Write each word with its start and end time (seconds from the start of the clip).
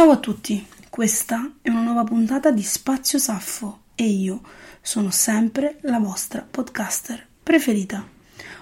Ciao 0.00 0.12
a 0.12 0.16
tutti, 0.16 0.66
questa 0.88 1.56
è 1.60 1.68
una 1.68 1.82
nuova 1.82 2.04
puntata 2.04 2.50
di 2.50 2.62
Spazio 2.62 3.18
Saffo 3.18 3.80
e 3.94 4.06
io 4.06 4.40
sono 4.80 5.10
sempre 5.10 5.76
la 5.82 5.98
vostra 5.98 6.40
podcaster 6.50 7.26
preferita. 7.42 8.02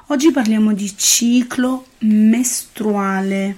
Oggi 0.09 0.33
parliamo 0.33 0.73
di 0.73 0.97
ciclo 0.97 1.87
mestruale. 1.99 3.57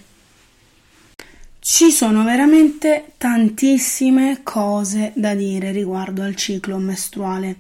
Ci 1.59 1.91
sono 1.91 2.22
veramente 2.22 3.12
tantissime 3.17 4.41
cose 4.42 5.12
da 5.15 5.34
dire 5.34 5.72
riguardo 5.72 6.20
al 6.20 6.37
ciclo 6.37 6.77
mestruale, 6.77 7.56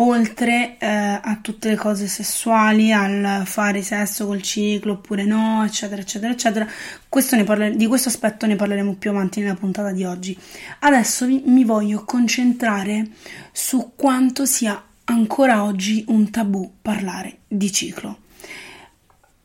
oltre 0.00 0.76
eh, 0.78 0.86
a 0.86 1.38
tutte 1.40 1.68
le 1.68 1.76
cose 1.76 2.06
sessuali, 2.06 2.92
al 2.92 3.42
fare 3.44 3.82
sesso 3.82 4.26
col 4.26 4.42
ciclo 4.42 4.92
oppure 4.94 5.24
no, 5.24 5.64
eccetera, 5.64 6.00
eccetera, 6.00 6.32
eccetera. 6.32 6.66
Questo 7.08 7.42
parla- 7.44 7.70
di 7.70 7.86
questo 7.86 8.08
aspetto 8.08 8.46
ne 8.46 8.56
parleremo 8.56 8.94
più 8.94 9.10
avanti 9.10 9.40
nella 9.40 9.54
puntata 9.54 9.92
di 9.92 10.04
oggi. 10.04 10.38
Adesso 10.80 11.26
vi- 11.26 11.42
mi 11.46 11.64
voglio 11.64 12.04
concentrare 12.04 13.08
su 13.52 13.92
quanto 13.96 14.44
sia 14.46 14.80
ancora 15.04 15.64
oggi 15.64 16.04
un 16.08 16.30
tabù 16.30 16.74
parlare 16.82 17.38
di 17.48 17.72
ciclo. 17.72 18.18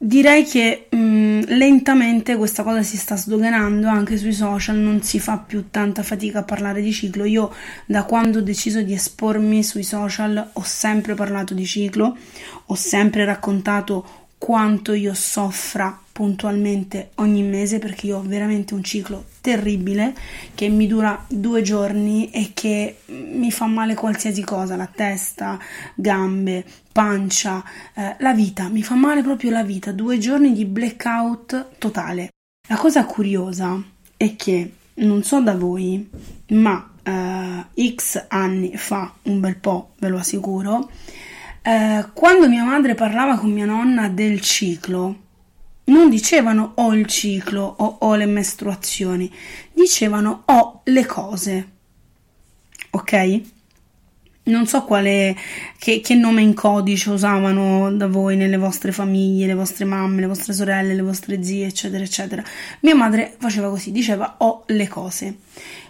Direi 0.05 0.43
che 0.43 0.87
mh, 0.89 1.55
lentamente 1.55 2.35
questa 2.35 2.61
cosa 2.61 2.83
si 2.83 2.97
sta 2.97 3.15
sdoganando 3.15 3.87
anche 3.87 4.17
sui 4.17 4.33
social, 4.33 4.75
non 4.75 5.01
si 5.01 5.17
fa 5.17 5.37
più 5.37 5.69
tanta 5.71 6.03
fatica 6.03 6.39
a 6.39 6.43
parlare 6.43 6.81
di 6.81 6.91
ciclo. 6.91 7.23
Io 7.23 7.53
da 7.85 8.03
quando 8.03 8.39
ho 8.39 8.41
deciso 8.41 8.81
di 8.81 8.91
espormi 8.91 9.63
sui 9.63 9.83
social 9.83 10.49
ho 10.51 10.63
sempre 10.63 11.13
parlato 11.13 11.53
di 11.53 11.65
ciclo, 11.65 12.17
ho 12.65 12.75
sempre 12.75 13.23
raccontato 13.23 14.22
quanto 14.43 14.91
io 14.91 15.13
soffra 15.13 15.97
puntualmente 16.11 17.11
ogni 17.15 17.43
mese 17.43 17.79
perché 17.79 18.07
io 18.07 18.17
ho 18.17 18.21
veramente 18.23 18.73
un 18.73 18.83
ciclo 18.83 19.23
terribile 19.39 20.13
che 20.53 20.67
mi 20.67 20.85
dura 20.85 21.23
due 21.29 21.61
giorni 21.61 22.29
e 22.29 22.51
che 22.53 22.97
mi 23.05 23.51
fa 23.51 23.67
male 23.67 23.93
qualsiasi 23.93 24.43
cosa, 24.43 24.75
la 24.75 24.89
testa, 24.93 25.57
gambe, 25.95 26.65
pancia, 26.91 27.63
eh, 27.93 28.17
la 28.19 28.33
vita, 28.33 28.67
mi 28.67 28.83
fa 28.83 28.95
male 28.95 29.21
proprio 29.21 29.49
la 29.49 29.63
vita, 29.63 29.93
due 29.93 30.17
giorni 30.17 30.51
di 30.51 30.65
blackout 30.65 31.77
totale. 31.77 32.31
La 32.67 32.75
cosa 32.75 33.05
curiosa 33.05 33.81
è 34.17 34.35
che 34.35 34.73
non 34.95 35.23
so 35.23 35.41
da 35.41 35.55
voi, 35.55 36.05
ma 36.49 36.91
eh, 37.01 37.95
X 37.95 38.25
anni 38.27 38.75
fa, 38.75 39.13
un 39.21 39.39
bel 39.39 39.55
po', 39.55 39.91
ve 39.99 40.09
lo 40.09 40.17
assicuro, 40.17 40.89
eh, 41.65 42.05
quando 42.13 42.49
mia 42.49 42.65
madre 42.65 42.93
parlava 42.93 43.37
con 43.37 43.49
mia 43.49 43.65
nonna 43.65 44.09
del 44.09 44.41
ciclo, 44.41 45.21
non 45.85 46.09
dicevano 46.09 46.73
ho 46.75 46.93
il 46.93 47.05
ciclo 47.05 47.61
o 47.77 47.97
ho 47.99 48.15
le 48.15 48.25
mestruazioni, 48.25 49.31
dicevano 49.71 50.43
ho 50.45 50.81
le 50.83 51.05
cose. 51.05 51.69
Ok? 52.91 53.41
Non 54.45 54.67
so 54.67 54.83
quale 54.83 55.37
che, 55.77 56.01
che, 56.01 56.15
nome 56.15 56.41
in 56.41 56.53
codice 56.53 57.09
usavano 57.09 57.89
da 57.93 58.07
voi 58.07 58.35
nelle 58.35 58.57
vostre 58.57 58.91
famiglie, 58.91 59.47
le 59.47 59.53
vostre 59.53 59.85
mamme, 59.85 60.19
le 60.19 60.27
vostre 60.27 60.51
sorelle, 60.51 60.93
le 60.93 61.01
vostre 61.01 61.41
zie, 61.41 61.67
eccetera, 61.67 62.03
eccetera. 62.03 62.43
Mia 62.81 62.93
madre 62.93 63.35
faceva 63.39 63.69
così, 63.69 63.93
diceva 63.93 64.35
ho 64.39 64.63
le 64.67 64.87
cose. 64.89 65.37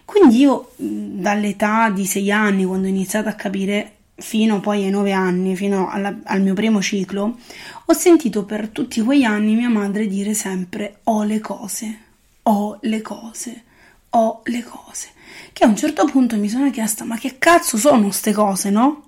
Quindi 0.06 0.38
io 0.38 0.70
dall'età 0.78 1.90
di 1.90 2.06
sei 2.06 2.32
anni, 2.32 2.64
quando 2.64 2.86
ho 2.86 2.92
iniziato 2.92 3.28
a 3.28 3.34
capire 3.34 3.94
fino 4.16 4.60
poi 4.60 4.84
ai 4.84 4.90
nove 4.90 5.12
anni, 5.12 5.56
fino 5.56 5.90
alla, 5.90 6.16
al 6.24 6.42
mio 6.42 6.54
primo 6.54 6.82
ciclo, 6.82 7.38
ho 7.86 7.94
sentito 7.94 8.46
per 8.46 8.70
tutti 8.70 9.02
quegli 9.02 9.24
anni 9.24 9.56
mia 9.56 9.70
madre 9.70 10.08
dire 10.08 10.34
sempre 10.34 11.00
ho 11.04 11.24
le 11.24 11.40
cose, 11.40 12.00
ho 12.44 12.78
le 12.82 13.02
cose, 13.02 13.64
ho 14.10 14.42
le 14.46 14.64
cose. 14.64 15.10
Che 15.52 15.64
a 15.64 15.68
un 15.68 15.76
certo 15.76 16.06
punto 16.06 16.38
mi 16.38 16.50
sono 16.50 16.70
chiesta 16.72 17.04
ma 17.04 17.18
che 17.18 17.38
cazzo 17.38 17.78
sono 17.78 18.04
queste 18.04 18.32
cose, 18.32 18.70
no? 18.70 19.04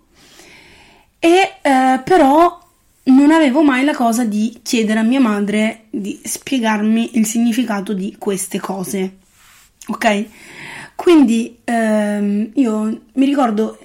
E 1.20 1.58
eh, 1.62 2.02
però 2.04 2.64
non 3.06 3.32
avevo 3.32 3.64
mai 3.64 3.84
la 3.84 3.94
cosa 3.94 4.24
di 4.24 4.60
chiedere 4.64 5.00
a 5.00 5.04
mia 5.04 5.20
madre 5.20 5.86
di 5.90 6.20
spiegarmi 6.24 7.18
il 7.18 7.26
significato 7.26 7.94
di 7.94 8.16
queste 8.18 8.60
cose, 8.60 9.18
ok? 9.88 10.26
Quindi 10.96 11.60
ehm, 11.64 12.52
io 12.56 13.02
mi 13.14 13.26
ricordo 13.26 13.78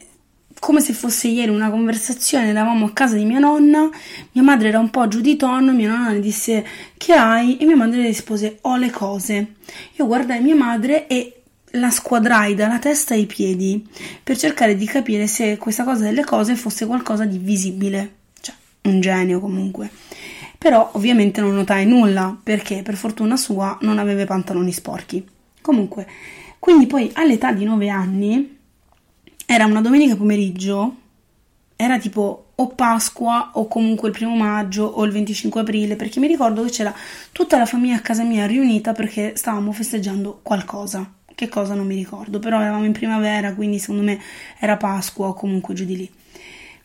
come 0.61 0.81
se 0.81 0.93
fosse 0.93 1.27
ieri 1.27 1.51
una 1.51 1.71
conversazione, 1.71 2.49
eravamo 2.49 2.85
a 2.87 2.93
casa 2.93 3.17
di 3.17 3.25
mia 3.25 3.39
nonna, 3.39 3.89
mia 4.33 4.43
madre 4.45 4.69
era 4.69 4.79
un 4.79 4.91
po' 4.91 5.09
giù 5.09 5.21
di 5.21 5.35
tono, 5.37 5.73
mia 5.73 5.89
nonna 5.89 6.13
le 6.13 6.21
disse 6.21 6.65
che 6.97 7.15
hai 7.15 7.57
e 7.57 7.65
mia 7.65 7.77
madre 7.77 8.03
le 8.03 8.07
rispose 8.07 8.59
ho 8.61 8.77
le 8.77 8.91
cose. 8.91 9.55
Io 9.97 10.07
guardai 10.07 10.41
mia 10.41 10.55
madre 10.55 11.07
e 11.09 11.43
la 11.75 11.91
squadrai 11.91 12.55
dalla 12.55 12.79
testa 12.79 13.15
ai 13.15 13.27
piedi 13.27 13.87
per 14.23 14.37
cercare 14.37 14.77
di 14.77 14.85
capire 14.85 15.27
se 15.27 15.57
questa 15.57 15.83
cosa 15.83 16.05
delle 16.05 16.25
cose 16.25 16.55
fosse 16.57 16.85
qualcosa 16.87 17.25
di 17.25 17.39
visibile, 17.39 18.17
cioè 18.41 18.55
un 18.83 19.01
genio 19.01 19.41
comunque. 19.41 19.91
Però 20.59 20.91
ovviamente 20.93 21.41
non 21.41 21.55
notai 21.55 21.87
nulla 21.87 22.39
perché 22.43 22.83
per 22.83 22.97
fortuna 22.97 23.37
sua 23.37 23.79
non 23.81 23.99
aveva 23.99 24.27
pantaloni 24.27 24.73
sporchi. 24.73 25.27
Comunque, 25.63 26.07
quindi 26.59 26.87
poi 26.87 27.11
all'età 27.15 27.51
di 27.53 27.65
9 27.65 27.89
anni 27.89 28.59
era 29.53 29.67
una 29.67 29.81
domenica 29.81 30.15
pomeriggio, 30.15 30.95
era 31.75 31.99
tipo 31.99 32.53
o 32.55 32.69
Pasqua 32.69 33.51
o 33.55 33.67
comunque 33.67 34.11
il 34.11 34.15
primo 34.15 34.37
maggio 34.37 34.85
o 34.85 35.03
il 35.03 35.11
25 35.11 35.63
aprile, 35.63 35.97
perché 35.97 36.21
mi 36.21 36.29
ricordo 36.29 36.63
che 36.63 36.71
c'era 36.71 36.95
tutta 37.33 37.59
la 37.59 37.67
famiglia 37.67 37.97
a 37.97 38.01
casa 38.01 38.23
mia 38.23 38.47
riunita 38.47 38.93
perché 38.93 39.35
stavamo 39.35 39.73
festeggiando 39.73 40.39
qualcosa. 40.41 41.15
Che 41.35 41.49
cosa 41.49 41.75
non 41.75 41.85
mi 41.85 41.97
ricordo, 41.97 42.39
però 42.39 42.61
eravamo 42.61 42.85
in 42.85 42.93
primavera, 42.93 43.53
quindi 43.53 43.81
secondo 43.81 44.03
me 44.03 44.21
era 44.61 44.77
Pasqua 44.77 45.27
o 45.27 45.35
comunque 45.35 45.75
giù 45.75 45.85
di 45.85 45.97
lì. 45.97 46.13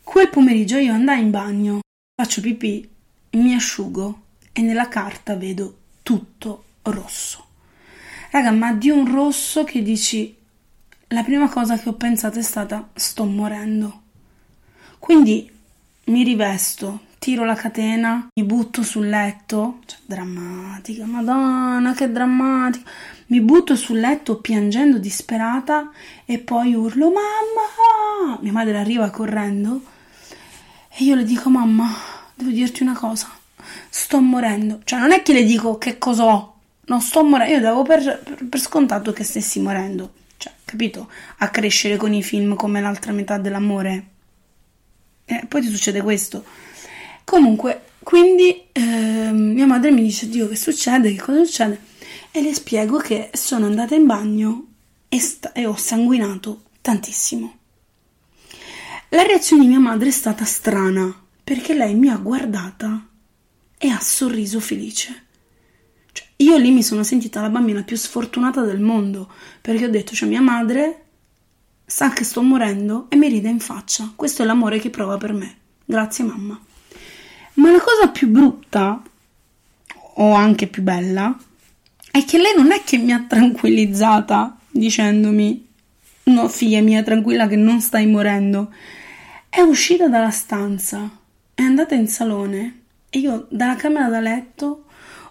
Quel 0.02 0.28
pomeriggio 0.28 0.76
io 0.78 0.92
andai 0.92 1.22
in 1.22 1.30
bagno, 1.30 1.78
faccio 2.20 2.40
pipì, 2.40 2.88
mi 3.30 3.54
asciugo 3.54 4.22
e 4.52 4.60
nella 4.62 4.88
carta 4.88 5.36
vedo 5.36 5.76
tutto 6.02 6.64
rosso. 6.82 7.44
Raga, 8.32 8.50
ma 8.50 8.72
di 8.72 8.90
un 8.90 9.08
rosso 9.08 9.62
che 9.62 9.82
dici 9.82 10.35
la 11.10 11.22
prima 11.22 11.48
cosa 11.48 11.78
che 11.78 11.88
ho 11.88 11.92
pensato 11.92 12.38
è 12.38 12.42
stata 12.42 12.88
sto 12.94 13.24
morendo. 13.24 14.02
Quindi 14.98 15.48
mi 16.06 16.24
rivesto, 16.24 17.00
tiro 17.18 17.44
la 17.44 17.54
catena, 17.54 18.26
mi 18.34 18.44
butto 18.44 18.82
sul 18.82 19.08
letto, 19.08 19.80
cioè 19.86 20.00
drammatica, 20.04 21.04
madonna 21.04 21.94
che 21.94 22.10
drammatica. 22.10 22.90
Mi 23.26 23.40
butto 23.40 23.76
sul 23.76 24.00
letto 24.00 24.40
piangendo 24.40 24.98
disperata 24.98 25.90
e 26.24 26.38
poi 26.38 26.74
urlo 26.74 27.12
mamma! 27.12 28.38
Mia 28.40 28.52
madre 28.52 28.78
arriva 28.78 29.10
correndo 29.10 29.82
e 30.88 31.04
io 31.04 31.14
le 31.14 31.24
dico 31.24 31.48
mamma, 31.50 31.88
devo 32.34 32.50
dirti 32.50 32.82
una 32.82 32.96
cosa, 32.96 33.28
sto 33.88 34.20
morendo. 34.20 34.80
Cioè 34.82 34.98
non 34.98 35.12
è 35.12 35.22
che 35.22 35.32
le 35.32 35.44
dico 35.44 35.78
che 35.78 35.98
cosa 35.98 36.24
ho, 36.24 36.54
non 36.86 37.00
sto 37.00 37.22
morendo, 37.22 37.54
io 37.54 37.60
davo 37.60 37.82
per, 37.82 38.22
per, 38.24 38.48
per 38.48 38.60
scontato 38.60 39.12
che 39.12 39.22
stessi 39.22 39.60
morendo 39.60 40.24
cioè, 40.46 40.52
capito? 40.64 41.10
A 41.38 41.50
crescere 41.50 41.96
con 41.96 42.12
i 42.12 42.22
film 42.22 42.54
come 42.54 42.80
l'altra 42.80 43.12
metà 43.12 43.38
dell'amore. 43.38 44.06
E 45.24 45.44
poi 45.48 45.60
ti 45.60 45.68
succede 45.68 46.00
questo. 46.00 46.44
Comunque, 47.24 47.82
quindi 47.98 48.66
ehm, 48.70 49.52
mia 49.52 49.66
madre 49.66 49.90
mi 49.90 50.02
dice, 50.02 50.28
Dio, 50.28 50.48
che 50.48 50.56
succede? 50.56 51.12
Che 51.12 51.20
cosa 51.20 51.44
succede? 51.44 51.80
E 52.30 52.42
le 52.42 52.54
spiego 52.54 52.98
che 52.98 53.30
sono 53.32 53.66
andata 53.66 53.94
in 53.94 54.06
bagno 54.06 54.66
e, 55.08 55.18
sta- 55.18 55.52
e 55.52 55.66
ho 55.66 55.76
sanguinato 55.76 56.62
tantissimo. 56.80 57.58
La 59.10 59.22
reazione 59.22 59.62
di 59.62 59.68
mia 59.68 59.80
madre 59.80 60.08
è 60.08 60.12
stata 60.12 60.44
strana, 60.44 61.12
perché 61.42 61.74
lei 61.74 61.94
mi 61.94 62.08
ha 62.08 62.16
guardata 62.16 63.08
e 63.78 63.88
ha 63.88 64.00
sorriso 64.00 64.60
felice. 64.60 65.25
Io 66.36 66.56
lì 66.56 66.70
mi 66.70 66.82
sono 66.82 67.02
sentita 67.02 67.40
la 67.40 67.48
bambina 67.48 67.82
più 67.82 67.96
sfortunata 67.96 68.62
del 68.62 68.80
mondo, 68.80 69.30
perché 69.60 69.86
ho 69.86 69.90
detto, 69.90 70.14
cioè 70.14 70.28
mia 70.28 70.42
madre 70.42 71.04
sa 71.86 72.10
che 72.10 72.24
sto 72.24 72.42
morendo 72.42 73.06
e 73.08 73.16
mi 73.16 73.28
ride 73.28 73.48
in 73.48 73.60
faccia. 73.60 74.12
Questo 74.14 74.42
è 74.42 74.46
l'amore 74.46 74.78
che 74.78 74.90
prova 74.90 75.16
per 75.16 75.32
me. 75.32 75.56
Grazie 75.84 76.24
mamma. 76.24 76.60
Ma 77.54 77.70
la 77.70 77.80
cosa 77.80 78.08
più 78.08 78.28
brutta, 78.28 79.02
o 80.18 80.32
anche 80.32 80.66
più 80.66 80.82
bella, 80.82 81.34
è 82.10 82.24
che 82.24 82.38
lei 82.38 82.54
non 82.56 82.72
è 82.72 82.82
che 82.84 82.98
mi 82.98 83.12
ha 83.12 83.24
tranquillizzata 83.26 84.58
dicendomi 84.70 85.66
no 86.24 86.48
figlia 86.48 86.80
mia 86.80 87.02
tranquilla 87.02 87.46
che 87.46 87.56
non 87.56 87.80
stai 87.80 88.06
morendo. 88.06 88.72
È 89.48 89.60
uscita 89.60 90.08
dalla 90.08 90.30
stanza, 90.30 91.08
è 91.54 91.62
andata 91.62 91.94
in 91.94 92.08
salone 92.08 92.80
e 93.08 93.18
io 93.20 93.46
dalla 93.50 93.76
camera 93.76 94.08
da 94.08 94.20
letto 94.20 94.85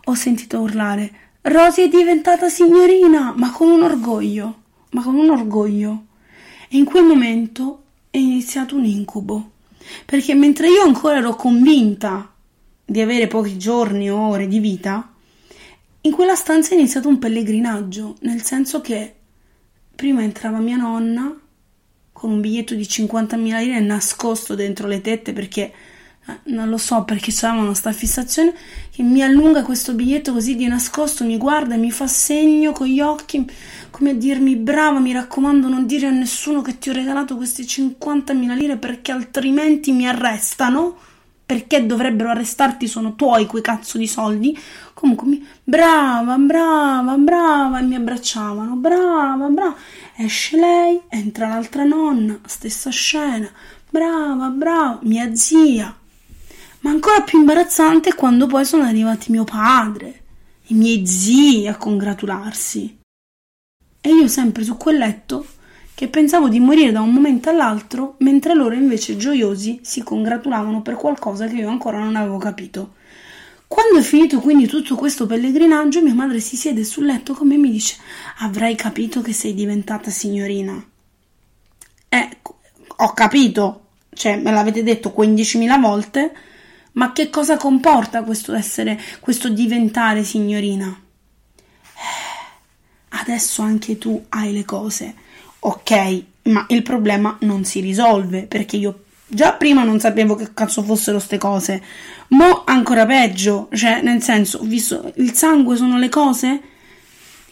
ho 0.06 0.14
sentito 0.14 0.60
urlare 0.60 1.24
Rosy 1.48 1.84
è 1.84 1.88
diventata 1.88 2.50
signorina, 2.50 3.32
ma 3.36 3.52
con 3.52 3.70
un 3.70 3.84
orgoglio, 3.84 4.62
ma 4.92 5.04
con 5.04 5.14
un 5.14 5.30
orgoglio. 5.30 6.06
E 6.68 6.78
in 6.78 6.86
quel 6.86 7.04
momento 7.04 7.84
è 8.10 8.18
iniziato 8.18 8.76
un 8.76 8.84
incubo, 8.84 9.52
perché 10.06 10.34
mentre 10.34 10.70
io 10.70 10.82
ancora 10.82 11.18
ero 11.18 11.36
convinta 11.36 12.34
di 12.84 13.00
avere 13.00 13.28
pochi 13.28 13.60
giorni 13.60 14.10
o 14.10 14.18
ore 14.18 14.48
di 14.48 14.58
vita, 14.58 15.14
in 16.02 16.12
quella 16.12 16.34
stanza 16.34 16.72
è 16.72 16.80
iniziato 16.80 17.10
un 17.10 17.20
pellegrinaggio, 17.20 18.16
nel 18.22 18.42
senso 18.42 18.82
che 18.82 19.14
prima 19.96 20.24
entrava 20.24 20.58
mia 20.58 20.78
nonna 20.78 21.32
con 22.12 22.32
un 22.32 22.42
biglietto 22.42 22.74
di 22.74 22.84
50.000 22.84 23.38
lire 23.38 23.80
nascosto 23.82 24.56
dentro 24.56 24.88
le 24.88 25.02
tette 25.02 25.32
perché 25.32 25.72
non 26.46 26.70
lo 26.70 26.78
so 26.78 27.04
perché 27.04 27.32
c'avevano 27.32 27.74
sta 27.74 27.92
fissazione 27.92 28.54
che 28.90 29.04
mi 29.04 29.22
allunga 29.22 29.64
questo 29.64 29.94
biglietto 29.94 30.34
così 30.34 30.56
di 30.56 30.68
nascosto, 30.68 31.24
mi 31.24 31.38
guarda 31.38 31.76
e 31.76 31.78
mi 31.78 31.92
fa 31.92 32.08
segno 32.08 32.72
con 32.72 32.88
gli 32.88 33.00
occhi 33.00 33.46
come 33.92 34.10
a 34.10 34.14
dirmi 34.14 34.56
brava, 34.56 35.00
mi 35.00 35.14
raccomando 35.14 35.70
non 35.70 35.86
dire 35.86 36.08
a 36.08 36.12
nessuno 36.12 36.62
che 36.62 36.78
ti 36.78 36.90
ho 36.90 36.94
regalato 36.94 37.36
queste 37.36 37.64
50.000 37.64 38.58
lire 38.58 38.78
perché 38.78 39.12
altrimenti 39.12 39.92
mi 39.92 40.08
arrestano 40.08 40.98
perché 41.46 41.86
dovrebbero 41.86 42.30
arrestarti 42.30 42.88
sono 42.88 43.16
tuoi 43.16 43.46
quei 43.46 43.62
cazzo 43.62 44.00
di 44.00 44.08
soldi. 44.08 44.58
Comunque 44.94 45.28
mi 45.28 45.48
brava 45.64 46.38
brava 46.38 47.16
brava 47.18 47.80
e 47.80 47.84
mi 47.84 47.96
abbracciavano 47.96 48.76
brava 48.76 49.48
brava 49.48 49.76
esce 50.16 50.58
lei 50.58 51.02
entra 51.10 51.50
l'altra 51.50 51.84
nonna 51.84 52.40
stessa 52.46 52.90
scena 52.90 53.50
brava 53.90 54.48
brava 54.48 55.00
mia 55.04 55.36
zia 55.36 55.96
ma 56.86 56.92
ancora 56.92 57.22
più 57.22 57.40
imbarazzante 57.40 58.14
quando 58.14 58.46
poi 58.46 58.64
sono 58.64 58.84
arrivati 58.84 59.32
mio 59.32 59.44
padre 59.44 60.22
i 60.68 60.76
miei 60.76 61.06
zii 61.06 61.68
a 61.68 61.78
congratularsi 61.78 63.00
e 64.02 64.10
io 64.10 64.28
sempre 64.28 64.64
su 64.64 64.78
quel 64.78 64.98
letto 64.98 65.48
che 65.96 66.08
pensavo 66.10 66.48
di 66.48 66.60
morire 66.60 66.92
da 66.92 67.02
un 67.02 67.12
momento 67.12 67.50
all'altro, 67.50 68.16
mentre 68.20 68.54
loro 68.54 68.76
invece 68.76 69.18
gioiosi 69.18 69.80
si 69.82 70.04
congratulavano 70.04 70.82
per 70.84 70.96
qualcosa 70.96 71.48
che 71.48 71.56
io 71.56 71.70
ancora 71.70 71.98
non 71.98 72.16
avevo 72.16 72.38
capito. 72.38 72.96
Quando 73.66 73.98
è 73.98 74.02
finito 74.02 74.40
quindi 74.40 74.68
tutto 74.68 74.96
questo 74.96 75.26
pellegrinaggio, 75.26 76.04
mia 76.04 76.14
madre 76.14 76.40
si 76.40 76.56
siede 76.56 76.84
sul 76.84 77.06
letto 77.06 77.34
con 77.34 77.48
me 77.48 77.56
e 77.56 77.58
mi 77.58 77.72
dice: 77.72 77.98
Avrai 78.40 78.76
capito 78.76 79.22
che 79.22 79.34
sei 79.34 79.54
diventata 79.54 80.12
signorina. 80.12 80.86
Eh, 82.10 82.38
ho 82.98 83.14
capito, 83.14 83.86
cioè 84.14 84.36
me 84.38 84.52
l'avete 84.52 84.84
detto 84.84 85.14
15.000 85.18 85.80
volte, 85.80 86.34
ma 86.96 87.14
che 87.14 87.30
cosa 87.30 87.56
comporta 87.56 88.24
questo 88.24 88.54
essere, 88.54 89.00
questo 89.22 89.50
diventare 89.50 90.24
signorina? 90.24 90.88
Eh, 90.88 93.18
adesso 93.20 93.62
anche 93.62 93.98
tu 93.98 94.26
hai 94.30 94.52
le 94.52 94.66
cose 94.66 95.24
ok, 95.68 96.24
ma 96.44 96.66
il 96.70 96.84
problema 96.84 97.38
non 97.42 97.64
si 97.64 97.80
risolve 97.80 98.44
perché 98.44 98.78
io 98.78 99.06
già 99.28 99.54
prima 99.54 99.84
non 99.84 100.00
sapevo 100.00 100.36
che 100.36 100.54
cazzo 100.54 100.84
fossero 100.84 101.18
ste 101.18 101.40
cose, 101.40 101.82
mo 102.30 102.64
ancora 102.66 103.06
peggio, 103.06 103.68
cioè 103.74 104.02
nel 104.02 104.22
senso, 104.22 104.60
ho 104.60 104.64
visto 104.64 105.12
il 105.16 105.34
sangue 105.34 105.76
sono 105.76 105.98
le 105.98 106.10
cose. 106.10 106.62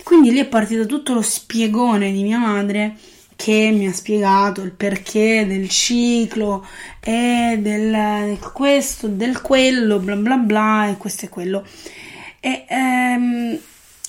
Quindi 0.04 0.32
lì 0.32 0.40
è 0.40 0.46
partito 0.46 0.86
tutto 0.86 1.14
lo 1.14 1.22
spiegone 1.22 2.12
di 2.12 2.24
mia 2.24 2.38
madre 2.38 2.98
che 3.44 3.72
mi 3.74 3.88
ha 3.88 3.92
spiegato 3.92 4.62
il 4.62 4.72
perché 4.72 5.46
del 5.46 5.68
ciclo 5.68 6.66
e 7.02 7.60
del 7.60 8.40
questo, 8.54 9.10
del 9.10 9.42
quello, 9.42 10.00
bla 10.00 10.16
bla 10.16 10.38
bla 10.38 10.88
e 10.88 10.96
questo 10.96 11.26
e 11.26 11.30
quello. 11.30 11.68
E 12.40 12.64
ehm, 12.66 13.60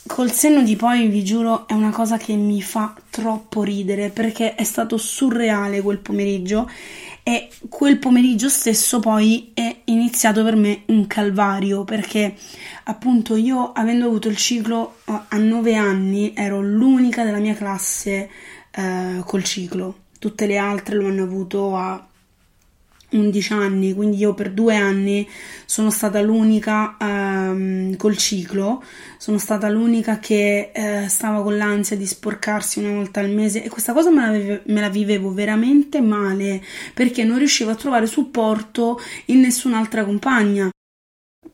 col 0.07 0.31
senno 0.31 0.63
di 0.63 0.77
poi 0.77 1.09
vi 1.09 1.25
giuro 1.25 1.67
è 1.67 1.73
una 1.73 1.91
cosa 1.91 2.17
che 2.17 2.37
mi 2.37 2.63
fa 2.63 2.95
troppo 3.11 3.65
ridere 3.65 4.11
perché 4.11 4.55
è 4.55 4.63
stato 4.63 4.97
surreale 4.99 5.83
quel 5.83 5.99
pomeriggio 5.99 6.71
e 7.25 7.49
quel 7.69 7.99
pomeriggio 7.99 8.49
stesso 8.49 9.01
poi 9.01 9.51
è 9.53 9.79
iniziato 9.87 10.45
per 10.45 10.55
me 10.55 10.83
un 10.87 11.09
calvario 11.09 11.83
perché 11.83 12.37
appunto 12.85 13.35
io 13.35 13.73
avendo 13.73 14.07
avuto 14.07 14.29
il 14.29 14.37
ciclo 14.37 14.99
a 15.07 15.37
nove 15.39 15.75
anni 15.75 16.35
ero 16.37 16.63
l'unica 16.63 17.25
della 17.25 17.39
mia 17.39 17.55
classe 17.55 18.31
eh, 18.75 19.23
col 19.25 19.45
ciclo. 19.45 20.03
Tutte 20.19 20.47
le 20.47 20.57
altre 20.57 20.97
lo 20.97 21.09
hanno 21.09 21.23
avuto 21.23 21.77
a 21.77 22.07
11 23.15 23.53
anni, 23.53 23.95
quindi 23.95 24.17
io 24.17 24.35
per 24.35 24.51
due 24.51 24.77
anni 24.77 25.29
sono 25.65 25.91
stata 25.91 26.21
l'unica 26.21 26.97
um, 26.99 27.97
col 27.97 28.17
ciclo, 28.17 28.83
sono 29.19 29.39
stata 29.39 29.69
l'unica 29.69 30.19
che 30.19 30.73
uh, 30.75 31.09
stava 31.09 31.43
con 31.43 31.57
l'ansia 31.57 31.97
di 31.97 32.07
sporcarsi 32.07 32.81
una 32.81 32.93
volta 32.93 33.21
al 33.21 33.31
mese 33.31 33.63
e 33.63 33.69
questa 33.69 33.93
cosa 33.93 34.11
me 34.11 34.27
la, 34.27 34.33
vive, 34.33 34.63
me 34.67 34.81
la 34.81 34.89
vivevo 34.89 35.33
veramente 35.33 36.01
male 36.01 36.63
perché 36.93 37.25
non 37.25 37.39
riuscivo 37.39 37.71
a 37.71 37.77
trovare 37.77 38.07
supporto 38.07 39.01
in 39.27 39.41
nessun'altra 39.41 40.05
compagna 40.05 40.69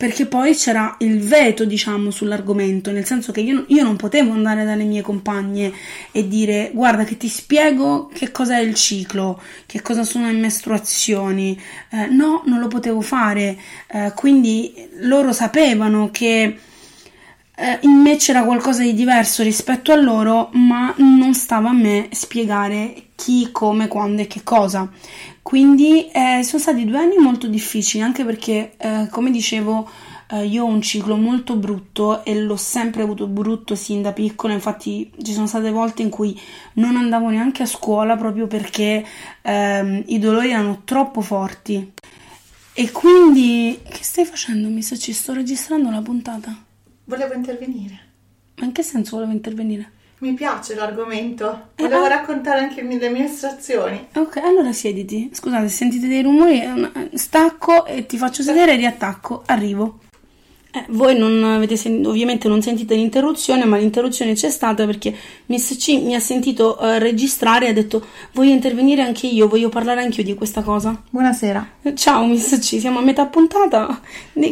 perché 0.01 0.25
poi 0.25 0.57
c'era 0.57 0.97
il 1.01 1.21
veto, 1.21 1.67
diciamo, 1.67 2.11
sull'argomento, 2.11 2.91
nel 2.91 3.05
senso 3.05 3.33
che 3.33 3.43
io, 3.43 3.67
io, 3.69 3.83
non 3.83 3.97
potevo 3.97 4.33
andare 4.33 4.65
dalle 4.65 4.85
mie 4.85 5.03
compagne 5.03 5.71
e 6.11 6.27
dire 6.27 6.71
guarda 6.73 7.05
che 7.05 7.19
ti 7.19 7.29
spiego 7.29 8.09
che 8.11 8.31
cosa 8.31 8.57
è 8.57 8.61
il 8.61 8.73
ciclo, 8.73 9.39
che 9.67 9.83
cosa 9.83 10.03
sono 10.03 10.25
le 10.25 10.39
mestruazioni. 10.39 11.61
Eh, 11.91 12.07
no, 12.07 12.41
non 12.47 12.61
lo 12.61 12.69
potevo 12.69 13.03
fare, 13.03 13.59
eh, 13.89 14.15
quindi 14.17 14.89
loro 15.01 15.35
sapevano 15.35 16.09
che 16.11 16.45
eh, 17.55 17.79
in 17.83 17.97
me 17.97 18.17
c'era 18.17 18.43
qualcosa 18.45 18.81
di 18.81 18.95
diverso 18.95 19.43
rispetto 19.43 19.93
a 19.93 19.97
loro, 19.97 20.49
ma 20.55 20.95
non 20.97 21.35
stava 21.35 21.69
a 21.69 21.75
me 21.75 22.09
spiegare 22.13 23.09
chi, 23.17 23.51
come, 23.53 23.87
quando 23.87 24.23
e 24.23 24.27
che 24.27 24.41
cosa. 24.43 24.91
Quindi 25.51 26.09
eh, 26.13 26.45
sono 26.45 26.63
stati 26.63 26.85
due 26.85 26.99
anni 26.99 27.17
molto 27.17 27.49
difficili, 27.49 28.05
anche 28.05 28.25
perché, 28.25 28.75
eh, 28.77 29.09
come 29.11 29.33
dicevo, 29.33 29.91
eh, 30.31 30.47
io 30.47 30.63
ho 30.63 30.69
un 30.69 30.81
ciclo 30.81 31.17
molto 31.17 31.57
brutto 31.57 32.25
e 32.25 32.41
l'ho 32.41 32.55
sempre 32.55 33.03
avuto 33.03 33.27
brutto 33.27 33.75
sin 33.75 34.01
da 34.01 34.13
piccola. 34.13 34.53
Infatti, 34.53 35.11
ci 35.21 35.33
sono 35.33 35.49
state 35.49 35.73
volte 35.73 36.03
in 36.03 36.09
cui 36.09 36.41
non 36.75 36.95
andavo 36.95 37.31
neanche 37.31 37.65
a 37.65 37.67
scuola 37.67 38.17
proprio 38.17 38.47
perché 38.47 39.05
ehm, 39.43 40.05
i 40.07 40.21
dolori 40.21 40.51
erano 40.51 40.83
troppo 40.85 41.21
forti. 41.21 41.95
E 42.73 42.91
quindi, 42.93 43.77
che 43.83 44.05
stai 44.05 44.27
facendo? 44.27 44.69
Mi 44.69 44.83
sa, 44.83 44.95
ci 44.95 45.13
sto 45.13 45.33
registrando 45.33 45.91
la 45.91 46.01
puntata. 46.01 46.57
Volevo 47.07 47.35
intervenire. 47.35 47.99
Ma 48.55 48.67
in 48.67 48.71
che 48.71 48.85
senso 48.85 49.17
volevo 49.17 49.33
intervenire? 49.33 49.91
Mi 50.21 50.35
piace 50.35 50.75
l'argomento. 50.75 51.69
Eh, 51.77 51.83
Volevo 51.83 52.05
eh, 52.05 52.09
raccontare 52.11 52.61
anche 52.61 52.83
le 52.83 53.09
mie 53.09 53.25
estrazioni. 53.25 54.09
Ok, 54.17 54.37
allora 54.37 54.71
siediti. 54.71 55.31
Scusate, 55.33 55.69
se 55.69 55.77
sentite 55.77 56.09
dei 56.09 56.23
rumori, 56.23 56.63
stacco 57.15 57.87
e 57.87 58.05
ti 58.05 58.19
faccio 58.19 58.43
sedere 58.43 58.75
e 58.75 58.77
riattacco. 58.77 59.43
Arrivo. 59.47 60.01
Eh, 60.73 60.85
voi 60.91 61.19
non 61.19 61.43
avete 61.43 61.77
sen- 61.77 62.05
ovviamente 62.07 62.49
non 62.49 62.61
sentite 62.61 62.95
l'interruzione, 62.95 63.65
ma 63.65 63.79
l'interruzione 63.79 64.35
c'è 64.35 64.51
stata 64.51 64.87
perché 64.87 65.13
Miss 65.47 65.77
C 65.77 66.01
mi 66.01 66.15
ha 66.15 66.21
sentito 66.21 66.79
uh, 66.79 66.99
registrare 66.99 67.67
e 67.67 67.71
ha 67.71 67.73
detto 67.73 68.07
voglio 68.35 68.53
intervenire 68.53 69.03
anche 69.03 69.27
io, 69.27 69.49
voglio 69.49 69.69
parlare 69.69 70.03
anche 70.03 70.21
io 70.21 70.27
di 70.27 70.35
questa 70.35 70.63
cosa. 70.63 71.03
Buonasera. 71.11 71.67
Ciao 71.95 72.25
Miss 72.27 72.57
C, 72.59 72.79
siamo 72.79 73.01
a 73.01 73.03
metà 73.03 73.27
puntata. 73.27 74.01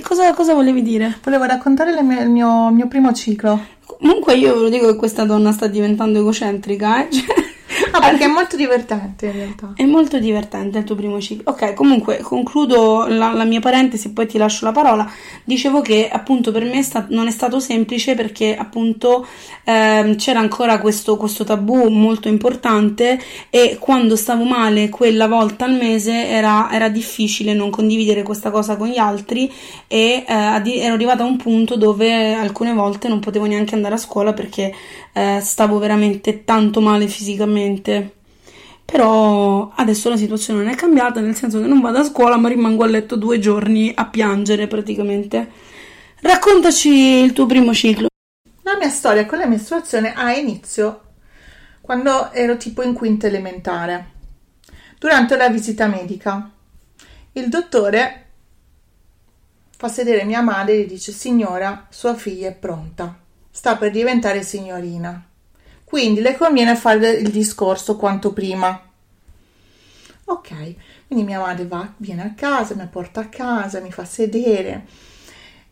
Cosa, 0.03 0.35
cosa 0.35 0.55
volevi 0.55 0.83
dire? 0.83 1.19
Volevo 1.23 1.45
raccontare 1.45 2.03
mie, 2.03 2.23
il 2.23 2.31
mio, 2.31 2.71
mio, 2.71 2.89
primo 2.89 3.13
ciclo. 3.13 3.77
Comunque 3.99 4.37
io 4.37 4.55
ve 4.55 4.61
lo 4.63 4.69
dico 4.69 4.87
che 4.87 4.97
questa 4.97 5.25
donna 5.25 5.53
sta 5.53 5.67
diventando 5.67 6.19
egocentrica, 6.21 7.07
eh? 7.07 7.11
Cioè, 7.11 7.48
Ah, 7.93 8.01
perché 8.01 8.25
è 8.25 8.29
molto 8.29 8.57
divertente 8.57 9.27
in 9.27 9.33
realtà. 9.33 9.73
È 9.75 9.85
molto 9.85 10.19
divertente 10.19 10.79
il 10.79 10.85
tuo 10.85 10.95
primo 10.95 11.21
ciclo. 11.21 11.51
Ok, 11.51 11.75
comunque 11.75 12.19
concludo 12.19 13.07
la, 13.07 13.33
la 13.33 13.45
mia 13.45 13.61
parentesi, 13.61 14.13
poi 14.13 14.27
ti 14.27 14.39
lascio 14.39 14.65
la 14.65 14.73
parola. 14.73 15.11
Dicevo 15.45 15.81
che 15.81 16.09
appunto 16.11 16.53
per 16.53 16.65
me 16.65 16.83
sta- 16.83 17.07
non 17.11 17.27
è 17.27 17.31
stato 17.31 17.61
semplice 17.61 18.15
perché 18.15 18.57
appunto 18.57 19.27
ehm, 19.65 20.17
c'era 20.17 20.41
ancora 20.41 20.79
questo, 20.81 21.17
questo 21.17 21.45
tabù 21.45 21.89
molto 21.89 22.29
importante 22.29 23.19
e 23.51 23.77
quando 23.79 24.17
stavo 24.17 24.45
male 24.45 24.89
quella 24.89 25.27
volta 25.27 25.65
al 25.65 25.75
mese 25.75 26.29
era, 26.29 26.71
era 26.71 26.89
difficile 26.89 27.55
non 27.55 27.71
condividere 27.71 28.23
questa 28.23 28.51
cosa 28.51 28.77
con 28.77 28.89
gli 28.89 28.99
altri 28.99 29.51
e 29.87 30.25
eh, 30.27 30.79
ero 30.81 30.95
arrivata 30.95 31.23
a 31.23 31.27
un 31.27 31.37
punto 31.37 31.77
dove 31.77 32.35
alcune 32.35 32.73
volte 32.73 33.09
non 33.09 33.21
potevo 33.21 33.47
neanche 33.47 33.75
andare 33.75 33.95
a 33.95 33.99
scuola 33.99 34.33
perché 34.33 34.73
eh, 35.13 35.41
stavo 35.41 35.79
veramente 35.79 36.45
tanto 36.45 36.81
male 36.81 37.07
fisicamente. 37.09 37.78
Però 38.85 39.73
adesso 39.75 40.09
la 40.09 40.17
situazione 40.17 40.63
non 40.63 40.73
è 40.73 40.75
cambiata, 40.75 41.21
nel 41.21 41.35
senso 41.35 41.61
che 41.61 41.67
non 41.67 41.81
vado 41.81 41.99
a 41.99 42.05
scuola, 42.05 42.39
ma 42.39 42.49
rimango 42.49 42.85
a 42.85 42.87
letto 42.87 43.17
due 43.17 43.39
giorni 43.39 43.93
a 43.95 44.07
piangere 44.07 44.67
praticamente. 44.67 45.51
Raccontaci 46.21 46.89
il 46.89 47.33
tuo 47.33 47.45
primo 47.45 47.75
ciclo. 47.75 48.09
La 48.63 48.77
mia 48.79 48.89
storia 48.89 49.27
con 49.27 49.39
la 49.39 49.47
mestruazione 49.47 50.15
ha 50.15 50.33
inizio 50.33 51.03
quando 51.83 52.33
ero 52.33 52.57
tipo 52.57 52.83
in 52.83 52.95
quinta 52.95 53.27
elementare, 53.27 54.11
durante 54.99 55.37
la 55.37 55.49
visita 55.49 55.87
medica. 55.87 56.51
Il 57.33 57.49
dottore 57.49 58.25
fa 59.77 59.89
sedere 59.89 60.25
mia 60.25 60.41
madre 60.41 60.81
e 60.81 60.87
dice: 60.87 61.13
Signora, 61.13 61.87
sua 61.91 62.15
figlia 62.15 62.49
è 62.49 62.55
pronta, 62.55 63.19
sta 63.51 63.77
per 63.77 63.91
diventare 63.91 64.43
signorina. 64.43 65.28
Quindi 65.89 66.21
le 66.21 66.37
conviene 66.37 66.77
fare 66.77 67.13
il 67.13 67.31
discorso 67.31 67.97
quanto 67.97 68.35
prima. 68.35 68.79
Ok, 70.25 70.75
quindi 71.07 71.25
mia 71.25 71.41
madre 71.41 71.67
va, 71.67 71.95
viene 71.97 72.25
a 72.25 72.35
casa, 72.35 72.75
mi 72.75 72.87
porta 72.91 73.21
a 73.21 73.29
casa, 73.29 73.81
mi 73.81 73.91
fa 73.91 74.05
sedere. 74.05 74.87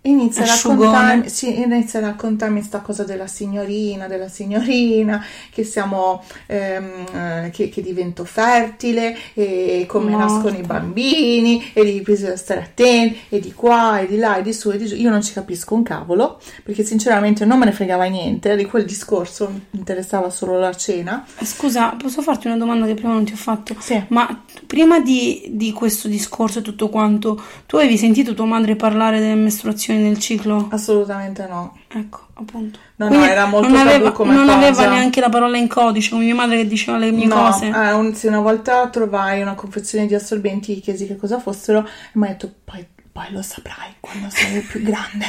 Inizia 0.06 0.44
a, 0.44 0.46
raccontarmi, 0.46 1.28
sì, 1.28 1.60
inizia 1.60 1.98
a 1.98 2.02
raccontarmi 2.02 2.62
sta 2.62 2.80
cosa 2.80 3.04
della 3.04 3.26
signorina, 3.26 4.06
della 4.06 4.28
signorina, 4.28 5.24
che 5.50 5.64
siamo, 5.64 6.22
ehm, 6.46 7.04
eh, 7.12 7.50
che, 7.52 7.68
che 7.68 7.82
divento 7.82 8.24
fertile, 8.24 9.16
e 9.34 9.84
come 9.88 10.10
Morta. 10.10 10.26
nascono 10.26 10.56
i 10.56 10.62
bambini, 10.62 11.70
e 11.72 11.84
di 11.84 12.00
bisogna 12.00 12.36
stare 12.36 12.60
attenti, 12.60 13.18
e 13.28 13.40
di 13.40 13.52
qua, 13.52 13.98
e 14.00 14.06
di 14.06 14.16
là, 14.16 14.36
e 14.36 14.42
di 14.42 14.52
su, 14.52 14.70
e 14.70 14.78
di 14.78 14.86
giù. 14.86 14.94
Io 14.94 15.10
non 15.10 15.22
ci 15.22 15.32
capisco 15.32 15.74
un 15.74 15.82
cavolo, 15.82 16.40
perché 16.62 16.84
sinceramente 16.84 17.44
non 17.44 17.58
me 17.58 17.64
ne 17.64 17.72
fregava 17.72 18.04
niente 18.04 18.54
di 18.54 18.64
quel 18.64 18.84
discorso, 18.84 19.50
mi 19.50 19.78
interessava 19.78 20.30
solo 20.30 20.58
la 20.58 20.74
cena. 20.74 21.24
Scusa, 21.42 21.96
posso 22.00 22.22
farti 22.22 22.46
una 22.46 22.56
domanda 22.56 22.86
che 22.86 22.94
prima 22.94 23.12
non 23.12 23.24
ti 23.24 23.32
ho 23.32 23.36
fatto? 23.36 23.74
Sì. 23.78 24.00
Ma 24.08 24.44
prima 24.66 25.00
di, 25.00 25.46
di 25.50 25.72
questo 25.72 26.06
discorso 26.08 26.60
e 26.60 26.62
tutto 26.62 26.88
quanto, 26.88 27.42
tu 27.66 27.76
avevi 27.76 27.96
sentito 27.96 28.34
tua 28.34 28.46
madre 28.46 28.76
parlare 28.76 29.18
delle 29.18 29.34
mestruazioni 29.34 29.95
nel 29.96 30.18
ciclo? 30.18 30.68
Assolutamente 30.70 31.46
no. 31.46 31.76
Ecco, 31.88 32.26
appunto. 32.34 32.78
No, 32.96 33.06
no, 33.06 33.10
Quindi 33.12 33.28
era 33.28 33.46
molto 33.46 33.68
non 33.68 33.76
aveva, 33.78 34.12
come 34.12 34.34
non 34.34 34.44
cosa. 34.46 34.56
aveva 34.58 34.86
neanche 34.88 35.20
la 35.20 35.28
parola 35.28 35.56
in 35.56 35.68
codice, 35.68 36.10
come 36.10 36.24
mia 36.24 36.34
madre 36.34 36.56
che 36.58 36.66
diceva 36.66 36.98
le 36.98 37.10
mie 37.10 37.26
No, 37.26 37.34
cose. 37.34 37.66
eh, 37.66 37.92
un- 37.92 38.14
sì, 38.14 38.26
una 38.26 38.40
volta 38.40 38.88
trovai 38.88 39.42
una 39.42 39.54
confezione 39.54 40.06
di 40.06 40.14
assorbenti, 40.14 40.74
gli 40.74 40.82
chiesi 40.82 41.06
che 41.06 41.16
cosa 41.16 41.38
fossero 41.38 41.80
e 41.86 41.90
mi 42.14 42.26
ha 42.26 42.30
detto 42.30 42.52
poi, 42.64 42.86
poi 43.12 43.26
lo 43.32 43.42
saprai 43.42 43.94
quando 44.00 44.28
sarai 44.30 44.60
più 44.60 44.82
grande. 44.82 45.24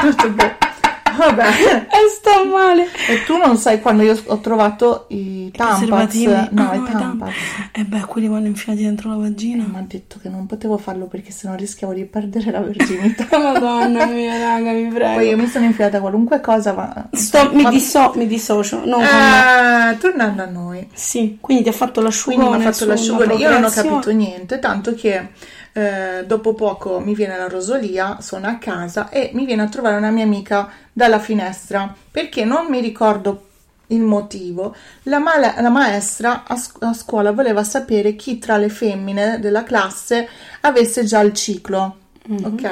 Ho 1.10 1.18
detto, 1.18 1.34
"Boh, 1.34 1.36
Vabbè. 1.36 1.86
E 1.90 2.08
sto 2.14 2.44
male. 2.46 2.84
E 3.08 3.24
tu 3.24 3.36
non 3.36 3.56
sai 3.56 3.80
quando 3.80 4.02
io 4.02 4.18
ho 4.26 4.38
trovato 4.38 5.06
i? 5.08 5.50
Preservativi? 5.56 6.32
No, 6.50 6.70
Ah, 6.70 6.74
i 6.76 6.82
tampons. 6.92 7.32
E 7.72 7.84
beh, 7.84 8.00
quelli 8.06 8.28
vanno 8.28 8.46
infilati 8.46 8.82
dentro 8.82 9.10
la 9.10 9.16
vagina. 9.16 9.64
Mi 9.68 9.78
ha 9.78 9.84
detto 9.86 10.18
che 10.20 10.28
non 10.28 10.46
potevo 10.46 10.76
farlo 10.78 11.06
perché 11.06 11.30
sennò 11.32 11.54
rischiavo 11.54 11.92
di 11.92 12.04
perdere 12.04 12.50
la 12.50 12.60
verginità. 12.60 13.26
Madonna 13.38 14.06
mia, 14.06 14.38
raga, 14.38 14.70
mi 14.72 14.88
prego. 14.88 15.14
Poi 15.14 15.28
io 15.28 15.36
mi 15.36 15.46
sono 15.46 15.64
infilata 15.64 16.00
qualunque 16.00 16.40
cosa, 16.40 16.72
ma... 16.72 17.08
Sto- 17.12 17.50
mi, 17.52 17.62
ma- 17.62 17.70
disso- 17.70 18.12
mi 18.16 18.26
dissocio. 18.26 18.82
Non. 18.84 19.00
Eh, 19.02 19.96
tornando 19.98 20.42
a 20.42 20.46
noi. 20.46 20.86
Sì, 20.92 21.38
quindi 21.40 21.62
ti 21.64 21.68
ha 21.68 21.72
fatto 21.72 22.00
l'asciugone. 22.00 22.36
Quindi 22.46 22.62
mi 22.62 22.68
ha 22.68 22.72
fatto 22.72 22.86
l'asciugone. 22.86 23.34
Io 23.34 23.50
non 23.50 23.64
ho 23.64 23.70
capito 23.70 24.10
niente, 24.12 24.58
tanto 24.58 24.94
che 24.94 25.28
eh, 25.72 26.24
dopo 26.26 26.54
poco 26.54 27.00
mi 27.00 27.14
viene 27.14 27.36
la 27.36 27.48
rosolia, 27.48 28.20
sono 28.20 28.46
a 28.48 28.56
casa 28.58 29.08
e 29.08 29.30
mi 29.34 29.44
viene 29.44 29.62
a 29.62 29.68
trovare 29.68 29.96
una 29.96 30.10
mia 30.10 30.24
amica 30.24 30.70
dalla 30.92 31.18
finestra 31.18 31.94
perché 32.10 32.44
non 32.44 32.66
mi 32.66 32.80
ricordo 32.80 33.46
il 33.88 34.00
motivo. 34.00 34.74
La, 35.04 35.18
mala- 35.18 35.60
la 35.60 35.68
maestra 35.68 36.44
a, 36.46 36.56
sc- 36.56 36.82
a 36.82 36.92
scuola 36.92 37.32
voleva 37.32 37.64
sapere 37.64 38.16
chi 38.16 38.38
tra 38.38 38.56
le 38.56 38.68
femmine 38.68 39.38
della 39.40 39.62
classe 39.64 40.28
avesse 40.62 41.04
già 41.04 41.20
il 41.20 41.32
ciclo, 41.32 41.96
ok? 42.44 42.64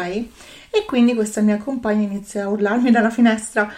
E 0.70 0.84
quindi 0.86 1.14
questa 1.14 1.40
mia 1.40 1.56
compagna 1.56 2.04
inizia 2.04 2.44
a 2.44 2.48
urlarmi 2.48 2.90
dalla 2.90 3.10
finestra. 3.10 3.72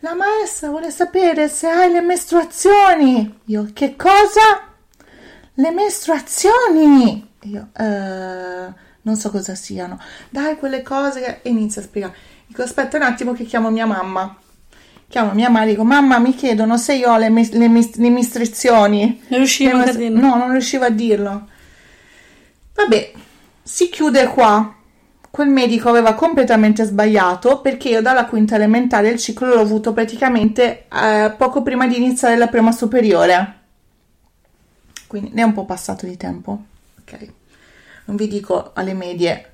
La 0.00 0.14
maestra 0.14 0.68
vuole 0.68 0.90
sapere 0.90 1.48
se 1.48 1.66
hai 1.68 1.90
le 1.90 2.00
mestruazioni. 2.00 3.40
Io, 3.46 3.68
che 3.72 3.96
cosa? 3.96 4.68
Le 5.54 5.70
mestruazioni! 5.70 7.34
Io, 7.46 7.68
eh, 7.76 8.72
non 9.02 9.16
so 9.16 9.30
cosa 9.30 9.54
siano. 9.54 10.00
Dai, 10.30 10.56
quelle 10.56 10.82
cose 10.82 11.20
che... 11.20 11.38
E 11.42 11.50
inizia 11.50 11.80
a 11.80 11.84
spiegare. 11.84 12.14
Dico, 12.46 12.62
aspetta 12.62 12.96
un 12.96 13.04
attimo 13.04 13.32
che 13.32 13.44
chiamo 13.44 13.70
mia 13.70 13.86
mamma. 13.86 14.36
Chiamo 15.08 15.32
mia 15.32 15.48
mamma 15.48 15.64
e 15.64 15.68
dico, 15.68 15.84
mamma, 15.84 16.18
mi 16.18 16.34
chiedono 16.34 16.76
se 16.76 16.94
io 16.94 17.12
ho 17.12 17.16
le, 17.16 17.28
mes- 17.28 17.52
le, 17.52 17.68
mis- 17.68 17.96
le 17.96 18.10
mestruazioni. 18.10 19.22
Non 19.28 19.38
riuscivo 19.38 19.78
a 19.78 19.92
dirlo. 19.92 20.20
No, 20.20 20.36
non 20.36 20.50
riuscivo 20.50 20.84
a 20.84 20.90
dirlo. 20.90 21.48
Vabbè, 22.74 23.12
si 23.62 23.88
chiude 23.88 24.26
qua. 24.26 24.74
Quel 25.30 25.48
medico 25.48 25.90
aveva 25.90 26.14
completamente 26.14 26.84
sbagliato 26.84 27.60
perché 27.60 27.90
io 27.90 28.00
dalla 28.00 28.24
quinta 28.24 28.54
elementare 28.54 29.10
il 29.10 29.18
ciclo 29.18 29.48
l'ho 29.48 29.60
avuto 29.60 29.92
praticamente 29.92 30.86
eh, 30.90 31.34
poco 31.36 31.62
prima 31.62 31.86
di 31.86 31.96
iniziare 31.98 32.36
la 32.36 32.48
prima 32.48 32.72
superiore. 32.72 33.54
Quindi 35.06 35.30
ne 35.34 35.42
è 35.42 35.44
un 35.44 35.52
po' 35.52 35.66
passato 35.66 36.06
di 36.06 36.16
tempo. 36.16 36.62
Ok. 37.06 37.32
Non 38.06 38.16
vi 38.16 38.28
dico 38.28 38.72
alle 38.74 38.94
medie 38.94 39.52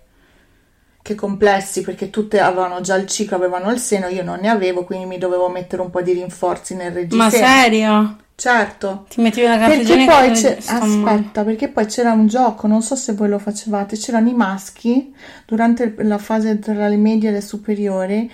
che 1.02 1.14
complessi 1.14 1.82
perché 1.82 2.10
tutte 2.10 2.40
avevano 2.40 2.80
già 2.80 2.94
il 2.94 3.06
ciclo, 3.06 3.36
avevano 3.36 3.70
il 3.70 3.78
seno, 3.78 4.06
io 4.06 4.22
non 4.22 4.38
ne 4.40 4.48
avevo, 4.48 4.84
quindi 4.84 5.04
mi 5.06 5.18
dovevo 5.18 5.48
mettere 5.48 5.82
un 5.82 5.90
po' 5.90 6.00
di 6.00 6.12
rinforzi 6.12 6.76
nel 6.76 6.92
reggiseno. 6.92 7.22
Ma 7.22 7.30
serio? 7.30 8.16
Certo. 8.34 9.04
Ti 9.08 9.20
mettevi 9.20 9.46
la 9.46 9.66
Perché 9.66 10.04
poi 10.04 10.30
c'è, 10.32 10.56
aspetta, 10.64 11.44
perché 11.44 11.68
poi 11.68 11.86
c'era 11.86 12.12
un 12.12 12.26
gioco, 12.26 12.66
non 12.66 12.82
so 12.82 12.96
se 12.96 13.12
voi 13.12 13.28
lo 13.28 13.38
facevate, 13.38 13.96
c'erano 13.96 14.28
i 14.28 14.34
maschi 14.34 15.14
durante 15.46 15.94
la 15.98 16.18
fase 16.18 16.58
tra 16.58 16.88
le 16.88 16.96
medie 16.96 17.28
e 17.28 17.32
le 17.32 17.40
superiori 17.40 18.30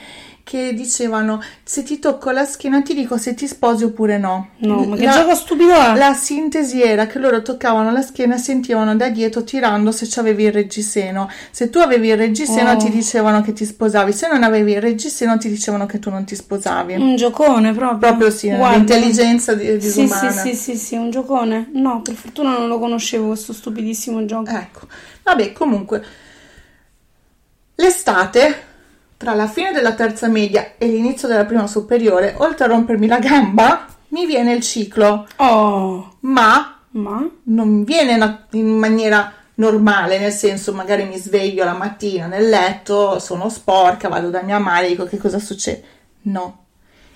che 0.48 0.72
dicevano 0.72 1.42
se 1.62 1.82
ti 1.82 1.98
tocco 1.98 2.30
la 2.30 2.46
schiena 2.46 2.80
ti 2.80 2.94
dico 2.94 3.18
se 3.18 3.34
ti 3.34 3.46
sposi 3.46 3.84
oppure 3.84 4.16
no. 4.16 4.48
No, 4.60 4.82
ma 4.86 4.96
che 4.96 5.04
La- 5.04 5.12
gioco 5.12 5.34
stupido 5.34 5.74
è? 5.74 5.94
La 5.94 6.14
sintesi 6.14 6.80
era 6.82 7.06
che 7.06 7.18
loro 7.18 7.42
toccavano 7.42 7.92
la 7.92 8.00
schiena 8.00 8.36
e 8.36 8.38
sentivano 8.38 8.96
da 8.96 9.10
dietro 9.10 9.44
tirando 9.44 9.92
se 9.92 10.08
avevi 10.18 10.44
il 10.44 10.52
reggiseno. 10.52 11.28
Se 11.50 11.68
tu 11.68 11.80
avevi 11.80 12.08
il 12.08 12.16
reggiseno 12.16 12.70
Oh. 12.72 12.76
ti 12.78 12.88
dicevano 12.88 13.42
che 13.42 13.52
ti 13.52 13.66
sposavi, 13.66 14.10
se 14.10 14.26
non 14.28 14.42
avevi 14.42 14.72
il 14.72 14.80
reggiseno 14.80 15.36
ti 15.36 15.50
dicevano 15.50 15.84
che 15.84 15.98
tu 15.98 16.08
non 16.08 16.24
ti 16.24 16.34
sposavi. 16.34 16.94
Un 16.94 17.16
giocone 17.16 17.74
proprio. 17.74 17.98
Proprio 17.98 18.30
sì, 18.30 18.48
Guarda. 18.48 18.74
l'intelligenza 18.76 19.52
di- 19.52 19.64
Sì, 19.66 19.90
sì, 19.90 20.00
disumana. 20.02 20.30
sì, 20.30 20.54
sì, 20.54 20.76
sì, 20.76 20.94
un 20.96 21.10
giocone. 21.10 21.68
No, 21.74 22.00
per 22.00 22.14
fortuna 22.14 22.56
non 22.56 22.68
lo 22.68 22.78
conoscevo 22.78 23.26
questo 23.26 23.52
stupidissimo 23.52 24.24
gioco. 24.24 24.48
Ecco, 24.50 24.86
vabbè, 25.24 25.52
comunque, 25.52 26.02
l'estate, 27.74 28.64
tra 29.18 29.34
la 29.34 29.48
fine 29.48 29.72
della 29.72 29.94
terza 29.94 30.28
media 30.28 30.74
e 30.78 30.86
l'inizio 30.86 31.28
della 31.28 31.44
prima 31.44 31.66
superiore, 31.66 32.34
oltre 32.38 32.64
a 32.64 32.68
rompermi 32.68 33.06
la 33.08 33.18
gamba, 33.18 33.86
mi 34.08 34.24
viene 34.24 34.54
il 34.54 34.62
ciclo, 34.62 35.26
Oh, 35.36 36.16
ma 36.20 36.78
ma? 36.90 37.28
non 37.44 37.84
viene 37.84 38.46
in 38.52 38.78
maniera 38.78 39.32
normale, 39.54 40.18
nel 40.18 40.32
senso 40.32 40.72
magari 40.72 41.04
mi 41.04 41.18
sveglio 41.18 41.64
la 41.64 41.74
mattina 41.74 42.26
nel 42.26 42.48
letto, 42.48 43.18
sono 43.18 43.48
sporca, 43.48 44.08
vado 44.08 44.30
da 44.30 44.42
mia 44.42 44.58
madre, 44.58 44.88
dico 44.88 45.04
che 45.04 45.18
cosa 45.18 45.40
succede. 45.40 45.84
No, 46.22 46.66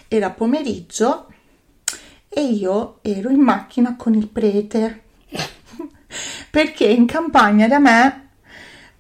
era 0.09 0.31
pomeriggio 0.31 1.29
e 2.29 2.43
io 2.43 2.99
ero 3.03 3.31
in 3.31 3.41
macchina 3.41 3.95
con 3.97 4.15
il 4.15 4.27
prete 4.27 5.03
perché 6.51 6.85
in 6.85 7.07
campagna 7.07 7.69
da 7.69 7.79
me 7.79 8.22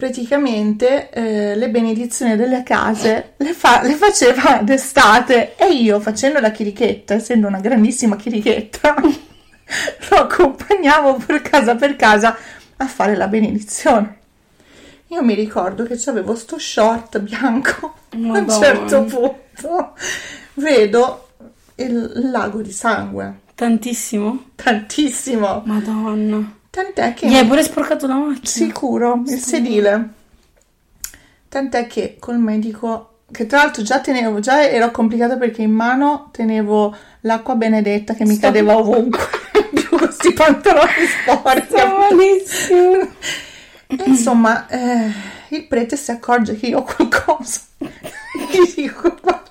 praticamente 0.02 1.10
eh, 1.10 1.54
le 1.54 1.70
benedizioni 1.70 2.34
delle 2.34 2.64
case 2.64 3.34
le, 3.36 3.52
fa- 3.52 3.82
le 3.84 3.94
faceva 3.94 4.58
d'estate 4.60 5.54
e 5.54 5.72
io 5.72 6.00
facendo 6.00 6.40
la 6.40 6.50
chirichetta, 6.50 7.14
essendo 7.14 7.46
una 7.46 7.60
grandissima 7.60 8.16
chirichetta, 8.16 8.96
lo 8.98 10.16
accompagnavo 10.16 11.22
per 11.24 11.40
casa 11.42 11.76
per 11.76 11.94
casa 11.94 12.36
a 12.78 12.86
fare 12.88 13.14
la 13.14 13.28
benedizione. 13.28 14.18
Io 15.06 15.22
mi 15.22 15.34
ricordo 15.34 15.84
che 15.84 15.96
avevo 16.06 16.34
sto 16.34 16.58
short 16.58 17.20
bianco 17.20 17.94
a 18.10 18.16
un 18.16 18.22
Madonna. 18.22 18.58
certo 18.58 19.04
punto. 19.04 19.92
vedo 20.54 21.28
il 21.76 22.28
lago 22.28 22.60
di 22.60 22.72
sangue. 22.72 23.38
Tantissimo? 23.54 24.46
Tantissimo. 24.56 25.62
Madonna. 25.64 26.56
Tant'è 26.72 27.12
che... 27.12 27.28
Gli 27.28 27.34
hai 27.34 27.44
pure 27.46 27.62
sporcato 27.62 28.06
la 28.06 28.14
macchina? 28.14 28.40
Sicuro, 28.46 29.22
il 29.26 29.38
sedile. 29.38 30.08
Tant'è 31.48 31.86
che 31.86 32.16
col 32.18 32.38
medico, 32.38 33.18
che 33.30 33.44
tra 33.46 33.58
l'altro 33.58 33.82
già 33.82 34.00
tenevo, 34.00 34.40
già 34.40 34.66
ero 34.66 34.90
complicata 34.90 35.36
perché 35.36 35.60
in 35.60 35.70
mano 35.70 36.30
tenevo 36.32 36.96
l'acqua 37.20 37.56
benedetta 37.56 38.14
che 38.14 38.24
mi 38.24 38.36
Sto- 38.36 38.46
cadeva 38.46 38.78
ovunque, 38.78 39.20
più 39.74 39.98
questi 39.98 40.32
pantaloni 40.32 40.88
sporchi. 41.28 41.66
Sta 41.68 41.94
malissimo. 41.98 43.06
Insomma, 44.06 44.66
eh, 44.68 45.12
il 45.48 45.66
prete 45.66 45.96
si 45.96 46.10
accorge 46.10 46.56
che 46.56 46.68
io 46.68 46.78
ho 46.78 46.84
qualcosa. 46.84 47.60
Gli 47.76 48.72
dico, 48.74 49.14
guarda, 49.20 49.50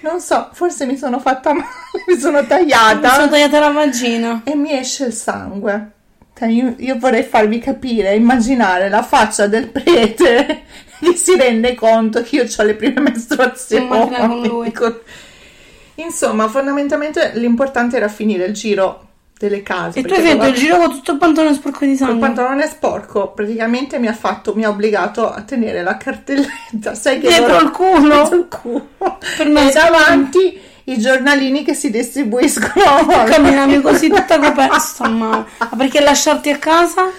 non 0.00 0.20
so, 0.20 0.50
forse 0.52 0.84
mi 0.84 0.96
sono 0.96 1.20
fatta 1.20 1.52
male, 1.52 1.68
mi 2.08 2.18
sono 2.18 2.40
Mi 2.40 2.46
tagliata 2.48 3.14
sono 3.14 3.28
tagliata 3.28 3.60
la 3.60 3.70
vagina. 3.70 4.40
e 4.42 4.56
mi 4.56 4.72
esce 4.76 5.04
il 5.06 5.12
sangue. 5.12 5.90
Cioè, 6.38 6.48
io, 6.48 6.74
io 6.78 6.98
vorrei 6.98 7.22
farvi 7.22 7.58
capire, 7.58 8.14
immaginare 8.14 8.88
la 8.90 9.02
faccia 9.02 9.46
del 9.46 9.68
prete 9.68 10.64
che 11.00 11.14
si 11.14 11.34
rende 11.36 11.74
conto 11.74 12.22
che 12.22 12.36
io 12.36 12.44
ho 12.44 12.62
le 12.62 12.74
prime 12.74 13.00
mestruazioni. 13.00 13.88
Con 13.88 14.42
lui. 14.42 14.72
Insomma, 15.96 16.48
fondamentalmente 16.48 17.32
l'importante 17.36 17.96
era 17.96 18.08
finire 18.08 18.44
il 18.44 18.52
giro 18.52 19.04
delle 19.38 19.62
case. 19.62 20.00
E 20.00 20.02
tu 20.02 20.12
hai 20.12 20.22
fatto 20.22 20.46
il 20.46 20.54
giro 20.54 20.76
con 20.76 20.90
tutto 20.90 21.12
il 21.12 21.18
pantalone 21.18 21.54
sporco 21.54 21.84
di 21.84 21.92
il 21.92 21.96
sangue. 21.96 22.18
pantalone 22.18 22.66
sporco 22.66 23.32
praticamente 23.32 23.98
mi 23.98 24.06
ha 24.06 24.12
fatto, 24.12 24.54
mi 24.54 24.64
ha 24.64 24.68
obbligato 24.68 25.30
a 25.30 25.40
tenere 25.42 25.82
la 25.82 25.96
cartelletta, 25.96 26.94
sai 26.94 27.18
che 27.18 27.28
Dietro 27.28 27.46
loro- 27.48 27.64
il 27.64 27.70
culo? 27.70 28.14
dietro 28.14 28.36
il 28.36 28.48
culo. 28.48 28.88
Per 29.36 29.46
non 29.46 29.68
e 29.68 29.72
davanti 29.72 30.60
i 30.88 30.98
giornalini 30.98 31.64
che 31.64 31.74
si 31.74 31.90
distribuiscono. 31.90 33.06
Camminavi 33.26 33.80
così 33.80 34.08
tutta 34.08 34.38
coperta. 34.40 35.08
Ma 35.08 35.44
perché 35.76 36.00
lasciarti 36.00 36.50
a 36.50 36.58
casa? 36.58 37.10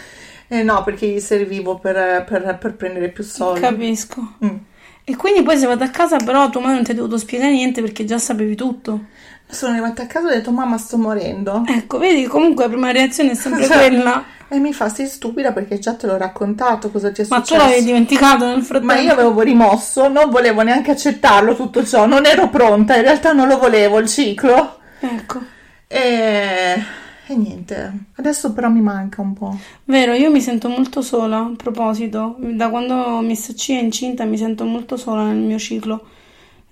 Eh 0.48 0.64
no, 0.64 0.84
perché 0.84 1.08
gli 1.08 1.20
servivo 1.20 1.78
per, 1.78 2.24
per- 2.28 2.58
per 2.60 2.76
prendere 2.76 3.10
più 3.10 3.24
soldi. 3.24 3.60
Capisco. 3.60 4.36
Mm. 4.46 4.56
E 5.04 5.16
quindi 5.16 5.42
poi 5.42 5.58
sei 5.58 5.70
andata 5.72 5.86
a 5.86 5.90
casa, 5.90 6.18
però 6.18 6.50
tua 6.50 6.62
madre 6.62 6.76
non 6.76 6.84
ti 6.84 6.92
ha 6.92 6.96
dovuto 6.96 7.18
spiegare 7.18 7.52
niente 7.52 7.82
perché 7.82 8.04
già 8.06 8.18
sapevi 8.18 8.56
tutto. 8.56 9.06
Sono 9.50 9.72
arrivata 9.74 10.04
a 10.04 10.08
casa 10.08 10.28
e 10.30 10.32
ho 10.32 10.36
detto 10.36 10.52
mamma 10.52 10.78
sto 10.78 10.98
morendo. 10.98 11.64
Ecco, 11.66 11.98
vedi, 11.98 12.26
comunque 12.28 12.66
la 12.66 12.70
prima 12.70 12.92
reazione 12.92 13.32
è 13.32 13.36
sempre 13.36 13.66
Cioè, 13.66 13.78
quella. 13.78 14.24
E 14.50 14.60
mi 14.60 14.72
fa 14.74 14.88
sei 14.90 15.08
stupida 15.08 15.52
perché 15.52 15.78
già 15.80 15.96
te 15.96 16.06
l'ho 16.08 16.18
raccontato 16.18 16.90
cosa 16.90 17.12
ti 17.12 17.22
è 17.22 17.26
Ma 17.30 17.40
tu 17.40 17.46
successo. 17.48 17.62
l'avevi 17.64 17.86
dimenticato 17.86 18.46
nel 18.46 18.64
frattempo. 18.64 18.94
Ma 18.94 19.00
io 19.00 19.12
avevo 19.12 19.42
rimosso, 19.42 20.08
non 20.10 20.30
volevo 20.30 20.62
neanche 20.62 20.92
accettarlo 20.92 21.56
tutto 21.56 21.86
ciò, 21.86 22.06
non 22.06 22.26
ero 22.26 22.50
pronta, 22.50 22.96
in 22.96 23.02
realtà 23.02 23.34
non 23.34 23.48
lo 23.48 23.58
volevo 23.58 24.00
il 24.00 24.08
ciclo. 24.08 24.80
Ecco. 25.00 25.42
E, 25.88 26.84
e 27.28 27.36
niente, 27.36 27.94
adesso 28.16 28.54
però 28.54 28.70
mi 28.70 28.82
manca 28.82 29.22
un 29.22 29.34
po'. 29.34 29.58
Vero, 29.86 30.14
io 30.14 30.32
mi 30.32 30.42
sento 30.42 30.70
molto 30.70 31.02
sola, 31.02 31.40
a 31.40 31.52
proposito, 31.58 32.36
da 32.40 32.70
quando 32.70 33.20
Miss 33.22 33.54
C 33.54 33.72
è 33.72 33.80
incinta 33.82 34.24
mi 34.26 34.38
sento 34.38 34.64
molto 34.66 34.96
sola 34.98 35.24
nel 35.26 35.38
mio 35.38 35.58
ciclo, 35.60 36.06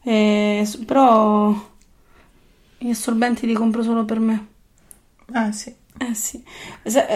E 0.04 0.68
però 0.86 1.54
gli 2.88 2.92
assorbenti 2.92 3.46
li 3.48 3.54
compro 3.54 3.84
solo 3.84 4.06
per 4.06 4.20
me. 4.20 4.48
Ah 5.34 5.52
sì. 5.52 5.74
Eh 5.98 6.14
sì, 6.14 6.44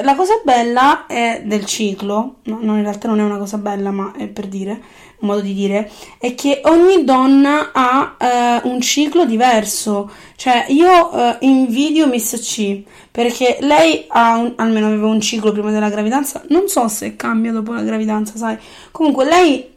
la 0.03 0.15
cosa 0.15 0.39
bella 0.41 1.05
è 1.05 1.41
del 1.45 1.65
ciclo, 1.65 2.35
no, 2.43 2.59
no, 2.61 2.77
in 2.77 2.83
realtà 2.83 3.09
non 3.09 3.19
è 3.19 3.23
una 3.23 3.37
cosa 3.37 3.57
bella, 3.57 3.91
ma 3.91 4.13
è 4.15 4.27
per 4.29 4.47
dire, 4.47 4.71
un 5.19 5.27
modo 5.27 5.41
di 5.41 5.53
dire, 5.53 5.91
è 6.17 6.33
che 6.33 6.61
ogni 6.63 7.03
donna 7.03 7.71
ha 7.73 8.15
eh, 8.17 8.61
un 8.69 8.79
ciclo 8.79 9.25
diverso. 9.25 10.09
Cioè, 10.37 10.67
io 10.69 11.11
eh, 11.11 11.37
invidio 11.41 12.07
Miss 12.07 12.39
C 12.39 12.81
perché 13.11 13.57
lei 13.59 14.05
ha 14.07 14.37
un- 14.37 14.53
almeno 14.55 14.87
aveva 14.87 15.07
un 15.07 15.19
ciclo 15.19 15.51
prima 15.51 15.71
della 15.71 15.89
gravidanza, 15.89 16.41
non 16.47 16.69
so 16.69 16.87
se 16.87 17.17
cambia 17.17 17.51
dopo 17.51 17.73
la 17.73 17.83
gravidanza, 17.83 18.37
sai. 18.37 18.57
Comunque 18.91 19.25
lei 19.25 19.73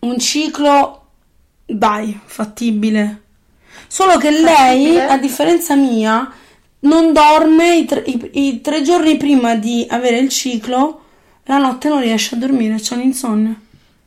un 0.00 0.18
ciclo 0.18 1.06
dai, 1.66 2.18
fattibile. 2.24 3.21
Solo 3.94 4.16
che 4.16 4.30
lei, 4.30 4.98
a 4.98 5.18
differenza 5.18 5.74
mia, 5.76 6.26
non 6.80 7.12
dorme 7.12 7.76
i 7.76 7.84
tre, 7.84 8.02
i- 8.06 8.30
i 8.48 8.60
tre 8.62 8.80
giorni 8.80 9.18
prima 9.18 9.54
di 9.54 9.84
avere 9.86 10.16
il 10.16 10.30
ciclo, 10.30 11.02
la 11.44 11.58
notte 11.58 11.90
non 11.90 12.00
riesce 12.00 12.34
a 12.34 12.38
dormire, 12.38 12.76
c'ha 12.80 12.96
l'insonnia. 12.96 13.54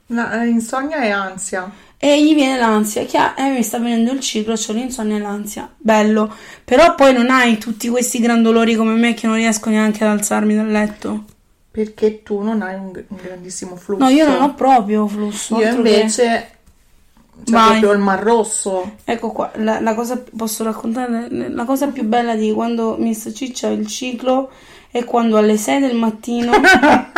La, 0.07 0.43
insonnia 0.43 1.03
e 1.03 1.11
ansia. 1.11 1.69
E 1.99 2.23
gli 2.23 2.33
viene 2.33 2.57
l'ansia, 2.57 3.05
che 3.05 3.19
eh, 3.37 3.49
mi 3.51 3.61
sta 3.61 3.77
venendo 3.77 4.11
il 4.11 4.21
ciclo, 4.21 4.55
c'ho 4.55 4.73
l'insonnia 4.73 5.17
e 5.17 5.19
l'ansia. 5.19 5.71
Bello. 5.77 6.33
Però 6.63 6.95
poi 6.95 7.13
non 7.13 7.29
hai 7.29 7.59
tutti 7.59 7.87
questi 7.87 8.19
gran 8.19 8.41
dolori 8.41 8.73
come 8.73 8.95
me 8.95 9.13
che 9.13 9.27
non 9.27 9.35
riesco 9.35 9.69
neanche 9.69 10.03
ad 10.03 10.09
alzarmi 10.17 10.55
dal 10.55 10.71
letto. 10.71 11.25
Perché 11.69 12.23
tu 12.23 12.41
non 12.41 12.63
hai 12.63 12.73
un, 12.73 12.85
un 13.07 13.17
grandissimo 13.21 13.75
flusso. 13.75 14.03
No, 14.03 14.09
io 14.09 14.27
non 14.27 14.41
ho 14.41 14.55
proprio 14.55 15.05
flusso. 15.07 15.59
Io 15.59 15.79
che- 15.83 16.47
Vai. 17.47 17.79
proprio 17.79 17.91
il 17.91 17.99
mar 17.99 18.21
rosso. 18.21 18.95
Ecco 19.03 19.31
qua, 19.31 19.51
la, 19.55 19.79
la 19.79 19.93
cosa, 19.93 20.23
posso 20.35 20.63
raccontare, 20.63 21.27
la 21.29 21.65
cosa 21.65 21.87
più 21.87 22.03
bella 22.03 22.35
di 22.35 22.51
quando 22.51 22.95
Miss 22.97 23.31
Ciccia 23.33 23.67
il 23.67 23.85
ciclo 23.87 24.49
è 24.89 25.03
quando 25.03 25.35
alle 25.37 25.57
6 25.57 25.81
del 25.81 25.95
mattino 25.95 26.53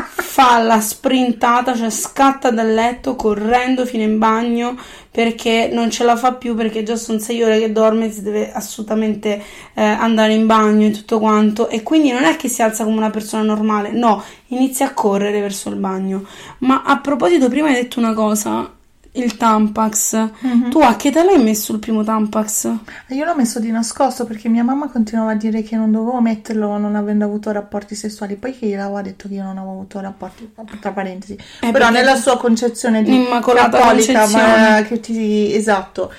fa 0.03 0.58
la 0.60 0.80
sprintata, 0.80 1.75
cioè 1.75 1.91
scatta 1.91 2.49
dal 2.49 2.73
letto 2.73 3.15
correndo 3.15 3.86
fino 3.86 4.01
in 4.01 4.17
bagno 4.17 4.75
perché 5.12 5.69
non 5.71 5.91
ce 5.91 6.03
la 6.03 6.15
fa 6.15 6.34
più 6.34 6.56
perché 6.56 6.82
già 6.82 6.95
sono 6.95 7.19
6 7.19 7.43
ore 7.43 7.60
che 7.60 7.71
dorme, 7.71 8.12
si 8.12 8.23
deve 8.23 8.51
assolutamente 8.51 9.41
eh, 9.75 9.84
andare 9.84 10.34
in 10.34 10.47
bagno 10.47 10.88
e 10.88 10.91
tutto 10.91 11.19
quanto 11.19 11.69
e 11.69 11.84
quindi 11.84 12.12
non 12.12 12.23
è 12.23 12.36
che 12.36 12.49
si 12.49 12.63
alza 12.63 12.84
come 12.84 12.97
una 12.97 13.12
persona 13.12 13.43
normale, 13.43 13.91
no, 13.91 14.23
inizia 14.47 14.88
a 14.88 14.93
correre 14.93 15.39
verso 15.39 15.69
il 15.69 15.75
bagno. 15.75 16.25
Ma 16.60 16.82
a 16.84 16.99
proposito, 16.99 17.47
prima 17.47 17.67
hai 17.67 17.75
detto 17.75 17.99
una 17.99 18.13
cosa, 18.13 18.71
il 19.17 19.38
Tampax. 19.38 20.30
Tu 20.69 20.80
a 20.80 20.95
che 20.95 21.08
età 21.10 21.23
l'hai 21.23 21.41
messo 21.41 21.73
il 21.73 21.80
primo 21.80 22.03
Tampax? 22.03 22.71
Io 23.10 23.25
l'ho 23.25 23.36
messo 23.36 23.60
di 23.60 23.71
nascosto 23.71 24.25
perché 24.25 24.49
mia 24.49 24.63
mamma 24.63 24.89
continuava 24.89 25.32
a 25.32 25.36
dire 25.36 25.63
che 25.63 25.75
non 25.75 25.91
dovevo 25.91 26.21
metterlo 26.21 26.77
non 26.77 26.95
avendo 26.95 27.25
avuto 27.25 27.51
rapporti 27.51 27.95
sessuali. 27.95 28.36
Poi 28.36 28.58
che 28.58 28.67
gliel'aveva 28.67 29.01
detto 29.01 29.27
che 29.27 29.36
io 29.36 29.43
non 29.43 29.58
avevo 29.58 29.73
avuto 29.73 29.99
rapporti, 29.99 30.51
tra 30.80 30.91
parentesi. 30.91 31.36
Però 31.60 31.71
perché- 31.71 31.91
nella 31.91 32.15
sua 32.15 32.38
concezione 32.38 33.03
di 33.03 33.15
Immacolata 33.25 33.77
cattolica, 33.80 34.27
ma 34.27 34.82
che 34.84 34.99
ti, 34.99 35.53
esatto, 35.53 36.12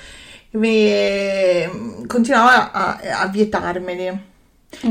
mi- 0.51 2.05
continuava 2.07 2.71
a, 2.71 2.99
a 3.21 3.27
vietarmeli. 3.27 4.27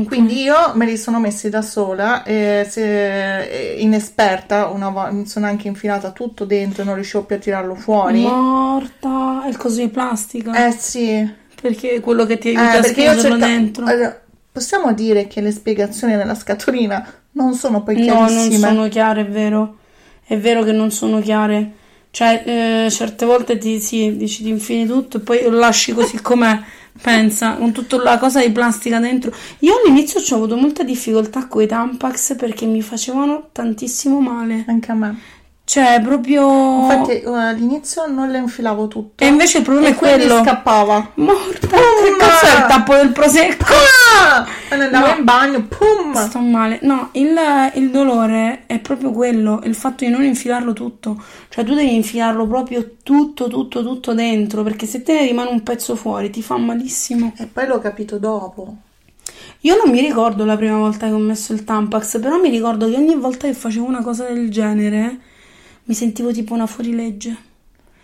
Quindi 0.05 0.41
io 0.41 0.73
me 0.75 0.85
li 0.85 0.97
sono 0.97 1.19
messi 1.19 1.49
da 1.49 1.61
sola, 1.61 2.23
e 2.23 2.65
se, 2.69 3.77
inesperta, 3.79 4.67
una 4.67 4.89
vo- 4.89 5.11
mi 5.11 5.25
sono 5.25 5.45
anche 5.47 5.67
infilata 5.67 6.11
tutto 6.11 6.45
dentro, 6.45 6.83
non 6.83 6.95
riuscivo 6.95 7.23
più 7.23 7.35
a 7.37 7.39
tirarlo 7.39 7.75
fuori. 7.75 8.21
Morta, 8.21 9.43
è 9.45 9.47
il 9.49 9.57
coso 9.57 9.79
di 9.81 9.89
plastica. 9.89 10.67
Eh 10.67 10.71
sì, 10.71 11.37
Perché 11.61 11.91
è 11.95 11.99
quello 11.99 12.25
che 12.25 12.37
ti 12.37 12.49
Eh, 12.51 12.57
aiuta 12.57 12.77
a 12.77 12.81
perché 12.81 13.01
io 13.01 13.11
spingerlo 13.11 13.37
cerca- 13.37 13.45
dentro. 13.47 13.85
Allora, 13.85 14.21
possiamo 14.51 14.93
dire 14.93 15.27
che 15.27 15.41
le 15.41 15.51
spiegazioni 15.51 16.15
nella 16.15 16.35
scatolina 16.35 17.13
non 17.31 17.53
sono 17.53 17.83
poi 17.83 17.95
No, 18.05 18.13
non 18.15 18.27
chiarissime. 18.27 18.67
sono 18.69 18.87
chiare, 18.87 19.21
è 19.21 19.27
vero. 19.27 19.77
È 20.23 20.37
vero 20.37 20.63
che 20.63 20.71
non 20.71 20.89
sono 20.91 21.19
chiare. 21.19 21.71
Cioè, 22.11 22.43
eh, 22.85 22.91
certe 22.91 23.25
volte 23.25 23.57
ti 23.57 23.79
sì, 23.81 24.15
dici 24.15 24.43
ti 24.43 24.49
infili 24.49 24.85
tutto 24.87 25.17
e 25.17 25.19
poi 25.19 25.41
lo 25.43 25.57
lasci 25.57 25.91
così 25.93 26.19
com'è. 26.21 26.59
Pensa, 27.01 27.55
con 27.55 27.71
tutta 27.71 28.01
la 28.03 28.17
cosa 28.17 28.45
di 28.45 28.51
plastica 28.51 28.99
dentro. 28.99 29.33
Io 29.59 29.73
all'inizio 29.81 30.19
ho 30.19 30.35
avuto 30.35 30.57
molta 30.57 30.83
difficoltà 30.83 31.47
con 31.47 31.61
i 31.61 31.67
Tampax 31.67 32.35
perché 32.35 32.65
mi 32.65 32.81
facevano 32.81 33.49
tantissimo 33.51 34.19
male. 34.19 34.65
Anche 34.67 34.91
a 34.91 34.95
me. 34.95 35.38
Cioè, 35.69 36.01
proprio... 36.01 36.81
Infatti 36.81 37.19
eh, 37.21 37.27
all'inizio 37.29 38.07
non 38.07 38.31
le 38.31 38.39
infilavo 38.39 38.87
tutto. 38.87 39.23
E 39.23 39.27
invece 39.27 39.59
il 39.59 39.63
problema 39.63 39.89
E 39.89 39.91
è 39.91 39.95
quello. 39.95 40.41
scappava. 40.41 41.11
Morta! 41.13 41.67
Pum! 41.67 41.77
Che 42.05 42.15
cazzo 42.17 42.45
è 42.47 42.57
il 42.57 42.65
tappo 42.65 42.95
del 42.95 43.11
prosecco? 43.11 43.65
Ah! 44.19 44.47
E 44.67 44.75
ne 44.75 44.85
andavo 44.85 45.05
No. 45.11 45.15
in 45.19 45.23
bagno, 45.25 45.63
pum! 45.67 46.15
Sto 46.15 46.39
male. 46.39 46.79
No, 46.81 47.09
il, 47.11 47.37
il 47.75 47.91
dolore 47.91 48.63
è 48.65 48.79
proprio 48.79 49.11
quello, 49.11 49.61
il 49.63 49.75
fatto 49.75 50.05
di 50.05 50.09
non 50.09 50.23
infilarlo 50.23 50.73
tutto. 50.73 51.21
Cioè, 51.49 51.63
tu 51.63 51.75
devi 51.75 51.93
infilarlo 51.93 52.47
proprio 52.47 52.95
tutto, 53.03 53.47
tutto, 53.47 53.83
tutto 53.83 54.15
dentro, 54.15 54.63
perché 54.63 54.87
se 54.87 55.03
te 55.03 55.13
ne 55.13 55.25
rimane 55.27 55.51
un 55.51 55.61
pezzo 55.61 55.95
fuori 55.95 56.31
ti 56.31 56.41
fa 56.41 56.57
malissimo. 56.57 57.33
E 57.37 57.45
poi 57.45 57.67
l'ho 57.67 57.77
capito 57.77 58.17
dopo. 58.17 58.75
Io 59.61 59.75
non 59.75 59.93
mi 59.93 60.01
ricordo 60.01 60.45
la 60.45 60.57
prima 60.57 60.77
volta 60.77 61.05
che 61.05 61.13
ho 61.13 61.19
messo 61.19 61.53
il 61.53 61.63
Tampax, 61.63 62.19
però 62.19 62.39
mi 62.39 62.49
ricordo 62.49 62.89
che 62.89 62.95
ogni 62.95 63.13
volta 63.13 63.45
che 63.45 63.53
facevo 63.53 63.85
una 63.85 64.01
cosa 64.01 64.23
del 64.23 64.49
genere 64.49 65.19
mi 65.89 65.95
sentivo 65.95 66.31
tipo 66.31 66.53
una 66.53 66.67
fuorilegge. 66.67 67.35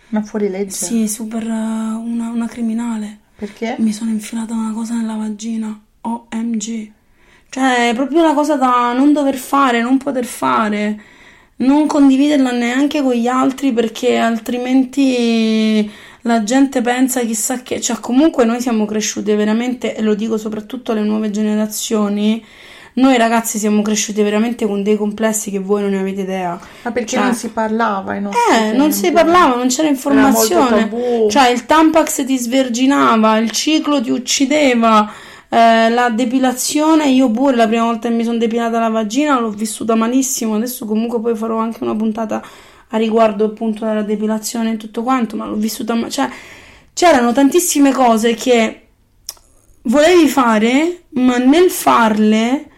Una 0.08 0.22
fuorilegge. 0.22 0.72
Sì, 0.72 1.06
super 1.06 1.44
eh, 1.44 1.46
una, 1.46 2.30
una 2.30 2.48
criminale. 2.48 3.20
Perché? 3.36 3.76
Mi 3.78 3.92
sono 3.92 4.10
infilata 4.10 4.54
una 4.54 4.72
cosa 4.72 4.94
nella 4.94 5.14
vagina. 5.14 5.80
OMG. 6.00 6.92
Cioè, 7.48 7.90
è 7.90 7.94
proprio 7.94 8.22
una 8.22 8.34
cosa 8.34 8.56
da 8.56 8.92
non 8.92 9.12
dover 9.12 9.36
fare, 9.36 9.82
non 9.82 9.98
poter 9.98 10.24
fare. 10.24 11.00
Non 11.58 11.86
condividerla 11.86 12.50
neanche 12.50 13.02
con 13.02 13.12
gli 13.12 13.28
altri 13.28 13.72
perché 13.72 14.16
altrimenti 14.16 15.88
la 16.22 16.42
gente 16.42 16.80
pensa 16.80 17.20
chissà 17.20 17.62
che, 17.62 17.80
cioè 17.80 18.00
comunque 18.00 18.44
noi 18.44 18.60
siamo 18.60 18.84
cresciute 18.84 19.36
veramente, 19.36 19.94
e 19.94 20.02
lo 20.02 20.16
dico 20.16 20.36
soprattutto 20.38 20.90
alle 20.90 21.02
nuove 21.02 21.30
generazioni, 21.30 22.44
noi 22.96 23.16
ragazzi 23.18 23.58
siamo 23.58 23.82
cresciuti 23.82 24.22
veramente 24.22 24.66
con 24.66 24.82
dei 24.82 24.96
complessi 24.96 25.50
che 25.50 25.58
voi 25.58 25.82
non 25.82 25.90
ne 25.90 26.00
avete 26.00 26.22
idea. 26.22 26.58
Ma 26.82 26.90
perché 26.92 27.16
Cioè- 27.16 27.24
non 27.24 27.34
si 27.34 27.48
parlava 27.48 28.12
ai 28.12 28.20
nostri 28.22 28.54
Eh, 28.56 28.72
non 28.72 28.90
si 28.92 29.02
tempi? 29.02 29.16
parlava, 29.16 29.54
non 29.56 29.68
c'era 29.68 29.88
informazione. 29.88 30.90
Cioè, 31.30 31.48
il 31.48 31.66
Tampax 31.66 32.24
ti 32.24 32.38
sverginava, 32.38 33.36
il 33.38 33.50
ciclo 33.50 34.00
ti 34.00 34.10
uccideva, 34.10 35.10
eh, 35.48 35.88
la 35.90 36.08
depilazione. 36.08 37.08
Io 37.10 37.30
pure 37.30 37.54
la 37.56 37.66
prima 37.66 37.84
volta 37.84 38.08
che 38.08 38.14
mi 38.14 38.24
sono 38.24 38.38
depilata 38.38 38.78
la 38.78 38.88
vagina 38.88 39.38
l'ho 39.38 39.50
vissuta 39.50 39.94
malissimo. 39.94 40.54
Adesso, 40.56 40.86
comunque, 40.86 41.20
poi 41.20 41.36
farò 41.36 41.58
anche 41.58 41.82
una 41.82 41.94
puntata 41.94 42.42
a 42.90 42.96
riguardo 42.96 43.44
appunto 43.44 43.84
della 43.84 44.02
depilazione 44.02 44.72
e 44.72 44.76
tutto 44.78 45.02
quanto. 45.02 45.36
Ma 45.36 45.44
l'ho 45.46 45.56
vissuta. 45.56 45.94
ma- 45.94 46.08
Cioè, 46.08 46.28
c'erano 46.94 47.32
tantissime 47.32 47.92
cose 47.92 48.32
che 48.34 48.86
volevi 49.82 50.28
fare, 50.28 51.02
ma 51.10 51.36
nel 51.36 51.70
farle. 51.70 52.70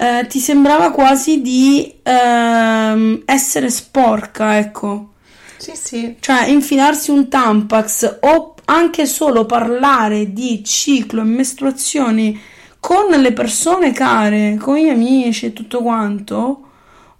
Eh, 0.00 0.26
ti 0.28 0.38
sembrava 0.38 0.92
quasi 0.92 1.42
di 1.42 1.92
ehm, 2.04 3.22
essere 3.24 3.68
sporca, 3.68 4.56
ecco. 4.56 5.14
Sì, 5.56 5.72
sì. 5.74 6.16
Cioè, 6.20 6.46
infilarsi 6.46 7.10
un 7.10 7.28
Tampax 7.28 8.18
o 8.20 8.54
anche 8.66 9.06
solo 9.06 9.44
parlare 9.44 10.32
di 10.32 10.62
ciclo 10.64 11.22
e 11.22 11.24
mestruazioni 11.24 12.40
con 12.78 13.10
le 13.10 13.32
persone 13.32 13.90
care, 13.92 14.56
con 14.60 14.76
gli 14.76 14.88
amici 14.88 15.46
e 15.46 15.52
tutto 15.52 15.82
quanto, 15.82 16.62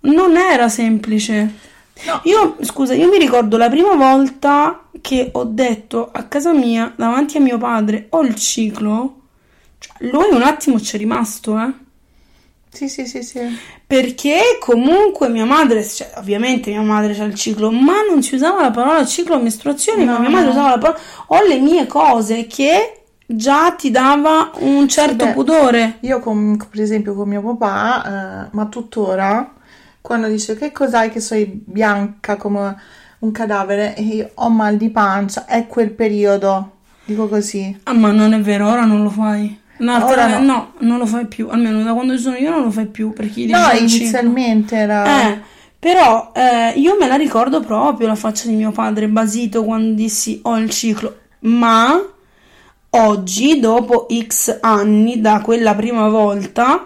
non 0.03 0.37
era 0.37 0.69
semplice. 0.69 1.55
No. 2.07 2.21
Io, 2.25 2.59
scusa, 2.61 2.95
io 2.95 3.09
mi 3.09 3.19
ricordo 3.19 3.57
la 3.57 3.69
prima 3.69 3.97
volta 3.97 4.85
che 5.01 5.31
ho 5.33 5.43
detto 5.43 6.09
a 6.12 6.23
casa 6.25 6.53
mia, 6.53 6.93
davanti 6.95 7.38
a 7.38 7.41
mio 7.41 7.59
padre, 7.59 8.07
ho 8.11 8.23
il 8.23 8.37
ciclo. 8.37 9.17
Cioè, 9.81 10.11
lui 10.11 10.29
un 10.31 10.43
attimo 10.43 10.79
c'è 10.79 10.97
rimasto, 10.97 11.59
eh. 11.59 11.87
Sì, 12.71 12.89
sì, 12.89 13.07
sì, 13.07 13.23
sì. 13.23 13.41
Perché 13.87 14.59
comunque 14.61 15.29
mia 15.29 15.45
madre, 15.45 15.85
cioè, 15.85 16.13
ovviamente 16.17 16.71
mia 16.71 16.83
madre 16.83 17.15
c'ha 17.15 17.25
il 17.25 17.35
ciclo, 17.35 17.71
ma 17.71 17.95
non 18.09 18.23
si 18.23 18.35
usava 18.35 18.61
la 18.63 18.71
parola 18.71 19.05
ciclo 19.07 19.37
o 19.37 19.41
mestruazioni, 19.41 20.05
ma 20.05 20.13
No, 20.15 20.19
mia 20.21 20.29
madre 20.29 20.47
no. 20.47 20.51
usava 20.53 20.69
la 20.71 20.79
parola 20.79 20.99
ho 21.29 21.43
le 21.47 21.59
mie 21.59 21.87
cose 21.87 22.47
che 22.47 23.03
già 23.27 23.73
ti 23.73 23.91
dava 23.91 24.51
un 24.61 24.89
certo 24.89 25.27
beh, 25.27 25.33
pudore. 25.33 25.97
Io, 26.01 26.21
con- 26.21 26.57
per 26.71 26.81
esempio, 26.81 27.15
con 27.15 27.29
mio 27.29 27.43
papà, 27.43 28.47
eh, 28.47 28.49
ma 28.53 28.67
tuttora, 28.67 29.55
quando 30.01 30.29
dice 30.29 30.57
che 30.57 30.71
cos'hai 30.73 31.11
che 31.11 31.21
sei 31.21 31.47
bianca 31.47 32.37
come 32.37 32.77
un 33.21 33.33
cadavere 33.33 33.97
e 33.97 34.03
io 34.03 34.31
ho 34.35 34.49
mal 34.51 34.77
di 34.77 34.91
pancia, 34.91 35.45
è 35.47 35.67
quel 35.67 35.91
periodo, 35.91 36.77
dico 37.05 37.27
così. 37.29 37.81
Ah, 37.85 37.93
ma 37.95 38.13
non 38.13 38.33
è 38.33 38.41
vero, 38.41 38.69
ora 38.69 38.85
non 38.85 39.03
lo 39.03 39.11
fai. 39.11 39.59
Un'altra 39.79 40.25
Ora 40.25 40.38
no. 40.38 40.45
no, 40.45 40.73
non 40.81 40.99
lo 40.99 41.07
fai 41.07 41.27
più, 41.27 41.49
almeno 41.51 41.83
da 41.83 41.93
quando 41.93 42.17
ci 42.17 42.23
sono 42.23 42.37
io 42.37 42.51
non 42.51 42.62
lo 42.62 42.71
fai 42.71 42.87
più, 42.87 43.12
perché 43.12 43.47
No, 43.47 43.71
inizialmente 43.79 44.77
era... 44.77 45.31
Eh, 45.31 45.41
però 45.79 46.33
eh, 46.35 46.73
io 46.77 46.97
me 46.99 47.07
la 47.07 47.14
ricordo 47.14 47.61
proprio 47.61 48.09
la 48.09 48.17
faccia 48.17 48.49
di 48.49 48.55
mio 48.55 48.73
padre 48.73 49.07
basito 49.07 49.62
quando 49.62 49.95
dissi 49.95 50.41
ho 50.43 50.59
il 50.59 50.71
ciclo, 50.71 51.17
ma 51.41 51.97
oggi, 52.91 53.61
dopo 53.61 54.09
X 54.11 54.59
anni 54.61 55.21
da 55.21 55.41
quella 55.41 55.77
prima 55.77 56.09
volta, 56.09 56.85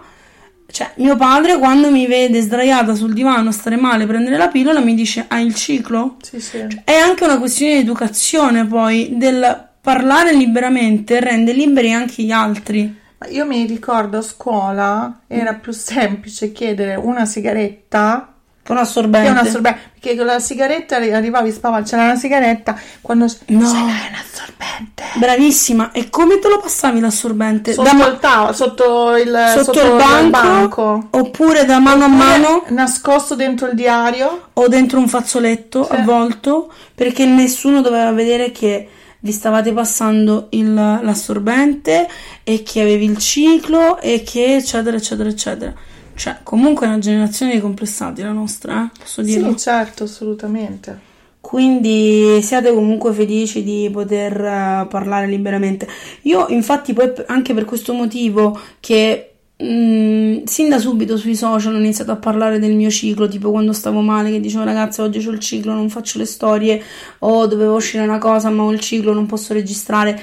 cioè 0.69 0.91
mio 0.97 1.15
padre 1.15 1.57
quando 1.57 1.89
mi 1.89 2.05
vede 2.05 2.41
sdraiata 2.41 2.93
sul 2.93 3.13
divano 3.13 3.51
stare 3.51 3.77
male, 3.77 4.05
prendere 4.05 4.37
la 4.37 4.47
pillola, 4.49 4.79
mi 4.79 4.93
dice 4.93 5.25
hai 5.27 5.45
il 5.45 5.55
ciclo? 5.55 6.17
Sì, 6.21 6.39
sì. 6.39 6.59
È 6.83 6.93
anche 6.93 7.23
una 7.23 7.39
questione 7.39 7.73
di 7.73 7.79
educazione 7.79 8.65
poi, 8.67 9.13
del 9.13 9.71
parlare 9.93 10.33
liberamente 10.33 11.19
rende 11.19 11.51
liberi 11.51 11.91
anche 11.91 12.23
gli 12.23 12.31
altri. 12.31 13.01
Ma 13.17 13.27
Io 13.27 13.45
mi 13.45 13.65
ricordo 13.65 14.19
a 14.19 14.21
scuola 14.21 15.19
era 15.27 15.53
più 15.55 15.73
semplice 15.73 16.53
chiedere 16.53 16.95
una 16.95 17.25
sigaretta 17.25 18.29
Con 18.65 18.77
assorbente. 18.77 19.25
che 19.27 19.31
una 19.33 19.41
assorbente, 19.41 19.79
perché 19.99 20.15
con 20.15 20.25
la 20.25 20.39
sigaretta 20.39 20.95
arri- 20.95 21.11
arrivavi 21.11 21.51
spava, 21.51 21.81
c'era 21.81 22.03
una 22.03 22.15
sigaretta, 22.15 22.79
quando 23.01 23.25
No. 23.25 23.29
ce 23.29 23.73
l'hai 23.75 24.07
un 24.09 24.15
assorbente. 24.15 25.03
Bravissima. 25.15 25.91
E 25.91 26.09
come 26.09 26.39
te 26.39 26.47
lo 26.47 26.59
passavi 26.59 27.01
l'assorbente? 27.01 27.73
Sotto 27.73 27.93
Da 27.95 28.07
il 28.07 28.17
tavolo, 28.19 28.53
sotto 28.53 29.17
il, 29.17 29.37
sotto, 29.63 29.79
il 30.21 30.29
banco, 30.29 31.07
oppure 31.11 31.65
da 31.65 31.79
mano 31.79 32.05
a 32.05 32.07
mano 32.07 32.63
nascosto 32.69 33.35
dentro 33.35 33.67
il 33.67 33.75
diario. 33.75 34.47
o 34.53 34.67
dentro 34.69 34.97
un 34.99 35.07
fazzoletto 35.09 35.83
Sì. 35.85 35.91
avvolto 35.91 36.71
perché 36.95 37.25
nessuno 37.25 37.81
doveva 37.81 38.11
vedere 38.11 38.51
che 38.51 38.87
vi 39.25 39.31
stavate 39.31 39.71
passando 39.71 40.47
il- 40.51 40.73
l'assorbente 40.73 42.07
e 42.43 42.61
che 42.63 42.81
avevi 42.81 43.05
il 43.05 43.17
ciclo 43.17 43.99
e 44.01 44.21
che 44.23 44.55
eccetera 44.55 44.97
eccetera 44.97 45.29
eccetera 45.29 45.73
cioè 46.15 46.37
comunque 46.43 46.85
è 46.85 46.89
una 46.89 46.99
generazione 46.99 47.53
di 47.53 47.59
complessati 47.61 48.21
la 48.21 48.31
nostra 48.33 48.83
eh? 48.85 48.99
posso 48.99 49.21
dirlo 49.21 49.51
Sì, 49.51 49.57
certo, 49.57 50.03
assolutamente. 50.03 50.99
quindi 51.39 52.41
siate 52.41 52.73
comunque 52.73 53.13
felici 53.13 53.63
di 53.63 53.89
poter 53.91 54.33
eh, 54.41 54.87
parlare 54.89 55.27
liberamente. 55.27 55.87
Io, 56.23 56.47
infatti, 56.49 56.93
poi 56.93 57.11
anche 57.27 57.53
per 57.53 57.65
questo 57.65 57.93
motivo 57.93 58.57
che 58.79 59.32
mh, 59.63 60.43
sin 60.45 60.69
da 60.69 60.77
subito 60.77 61.17
sui 61.17 61.35
social 61.35 61.73
ho 61.73 61.77
iniziato 61.77 62.11
a 62.11 62.17
parlare 62.17 62.59
del 62.59 62.75
mio 62.75 62.89
ciclo, 62.89 63.27
tipo 63.27 63.51
quando 63.51 63.73
stavo 63.73 64.01
male, 64.01 64.29
che 64.31 64.39
dicevo 64.39 64.63
ragazzi, 64.63 65.01
oggi 65.01 65.25
ho 65.25 65.31
il 65.31 65.39
ciclo, 65.39 65.73
non 65.73 65.89
faccio 65.89 66.17
le 66.17 66.25
storie, 66.25 66.83
o 67.19 67.47
dovevo 67.47 67.75
uscire 67.75 68.03
una 68.03 68.17
cosa, 68.17 68.49
ma 68.49 68.63
ho 68.63 68.71
il 68.71 68.79
ciclo, 68.79 69.13
non 69.13 69.25
posso 69.25 69.53
registrare. 69.53 70.21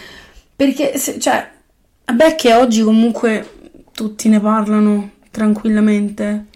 Perché, 0.55 0.99
se- 0.99 1.19
cioè, 1.19 1.51
vabbè 2.05 2.35
che 2.35 2.55
oggi 2.55 2.83
comunque 2.83 3.49
tutti 3.93 4.29
ne 4.29 4.41
parlano 4.41 5.11
tranquillamente. 5.31 6.47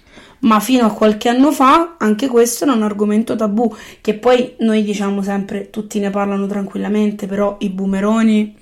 Ma 0.40 0.60
fino 0.60 0.84
a 0.84 0.92
qualche 0.92 1.30
anno 1.30 1.52
fa 1.52 1.96
anche 1.98 2.28
questo 2.28 2.64
era 2.64 2.74
un 2.74 2.82
argomento 2.82 3.34
tabù, 3.34 3.74
che 4.02 4.14
poi 4.14 4.56
noi 4.58 4.82
diciamo 4.82 5.22
sempre 5.22 5.70
tutti 5.70 5.98
ne 6.00 6.10
parlano 6.10 6.46
tranquillamente, 6.46 7.26
però 7.26 7.56
i 7.60 7.70
boomeroni... 7.70 8.56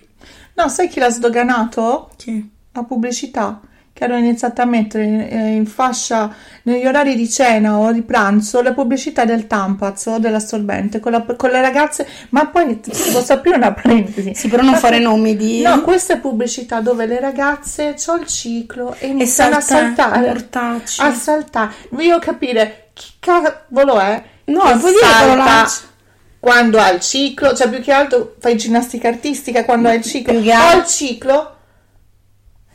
No, 0.55 0.69
sai 0.69 0.87
chi 0.89 1.01
l'ha 1.01 1.11
sdoganato? 1.11 2.11
Chi? 2.17 2.49
La 2.73 2.85
pubblicità 2.85 3.61
che 3.95 4.05
hanno 4.05 4.17
iniziato 4.17 4.63
a 4.63 4.65
mettere 4.65 5.29
eh, 5.29 5.37
in 5.55 5.67
fascia 5.67 6.35
negli 6.63 6.87
orari 6.87 7.15
di 7.15 7.29
cena 7.29 7.77
o 7.79 7.93
di 7.93 8.03
pranzo 8.03 8.63
la 8.63 8.73
pubblicità 8.73 9.25
del 9.25 9.47
Tampaz 9.47 10.07
o 10.07 10.19
dell'assorbente 10.19 10.99
con, 10.99 11.13
la- 11.13 11.23
con 11.23 11.51
le 11.51 11.61
ragazze. 11.61 12.07
Ma 12.31 12.47
poi 12.47 12.81
posso 13.13 13.33
aprire 13.35 13.57
una 13.57 13.73
parentesi. 13.73 14.35
Sì, 14.35 14.49
però 14.49 14.63
non 14.63 14.75
fare 14.77 14.99
nomi 14.99 15.37
di... 15.37 15.61
No, 15.63 15.83
questa 15.83 16.15
è 16.15 16.19
pubblicità 16.19 16.81
dove 16.81 17.05
le 17.07 17.21
ragazze 17.21 17.95
c'ho 17.95 18.17
il 18.17 18.27
ciclo 18.27 18.95
e 18.99 19.09
iniziano 19.09 19.57
a 19.57 19.61
salta- 19.61 20.05
saltare. 20.05 20.27
mortacci. 20.29 21.01
A 21.03 21.13
saltare. 21.15 21.73
Voglio 21.91 22.19
capire 22.19 22.89
chi 22.95 23.11
cavolo 23.19 23.99
è. 24.01 24.23
No, 24.45 24.61
che 24.63 24.77
puoi 24.79 24.93
dire 24.93 25.05
salta 25.07 25.27
parolacce. 25.27 25.81
Quando 26.41 26.81
ha 26.81 26.91
il 26.91 26.99
ciclo, 27.01 27.55
cioè 27.55 27.69
più 27.69 27.81
che 27.81 27.93
altro 27.93 28.35
fai 28.41 28.57
ginnastica 28.57 29.07
artistica 29.09 29.65
quando 29.65 29.89
hai 29.89 29.99
il 29.99 30.03
ciclo. 30.03 30.41
Che 30.41 30.51
altro- 30.51 30.79
il 30.81 30.87
ciclo 30.87 31.57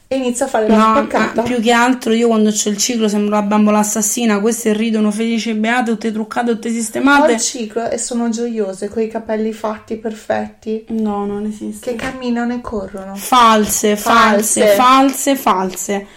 e 0.09 0.15
inizia 0.15 0.45
a 0.45 0.49
fare 0.49 0.67
la 0.67 0.75
No, 0.77 0.95
spaccata. 0.95 1.41
ah, 1.41 1.43
più 1.43 1.59
che 1.61 1.71
altro 1.71 2.13
io 2.13 2.27
quando 2.27 2.49
c'ho 2.51 2.69
il 2.69 2.77
ciclo 2.77 3.07
sembro 3.09 3.35
la 3.35 3.41
bambola 3.41 3.79
assassina, 3.79 4.39
queste 4.39 4.71
ridono 4.73 5.11
felici 5.11 5.49
e 5.49 5.55
beate, 5.55 5.91
tutte 5.91 6.11
truccate, 6.13 6.51
tutte 6.53 6.69
Ho 6.69 6.71
sistemate. 6.71 7.33
il 7.33 7.39
ciclo 7.41 7.89
e 7.89 7.97
sono 7.97 8.29
gioiose 8.29 8.87
con 8.87 9.01
i 9.03 9.07
capelli 9.09 9.51
fatti 9.51 9.97
perfetti 9.97 10.85
No, 10.89 11.25
non 11.25 11.45
esiste. 11.45 11.91
che 11.91 11.95
camminano 11.97 12.53
e 12.53 12.61
corrono. 12.61 13.15
False, 13.15 13.97
false, 13.97 14.61
False. 14.61 14.75
false, 14.75 15.35
false. 15.35 16.07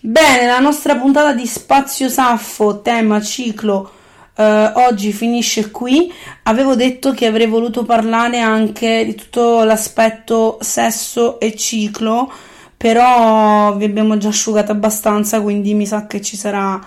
Bene, 0.00 0.46
la 0.46 0.60
nostra 0.60 0.96
puntata 0.96 1.32
di 1.32 1.46
Spazio 1.46 2.08
Saffo, 2.08 2.82
tema 2.82 3.20
ciclo, 3.20 3.90
eh, 4.36 4.72
oggi 4.74 5.10
finisce 5.12 5.70
qui. 5.70 6.12
Avevo 6.44 6.76
detto 6.76 7.12
che 7.12 7.26
avrei 7.26 7.46
voluto 7.48 7.82
parlare 7.84 8.38
anche 8.40 9.04
di 9.04 9.14
tutto 9.16 9.64
l'aspetto 9.64 10.58
sesso 10.60 11.40
e 11.40 11.56
ciclo, 11.56 12.30
però 12.78 13.74
vi 13.76 13.84
abbiamo 13.84 14.16
già 14.18 14.28
asciugato 14.28 14.70
abbastanza, 14.70 15.42
quindi 15.42 15.74
mi 15.74 15.84
sa 15.84 16.06
che 16.06 16.22
ci 16.22 16.36
sarà 16.36 16.80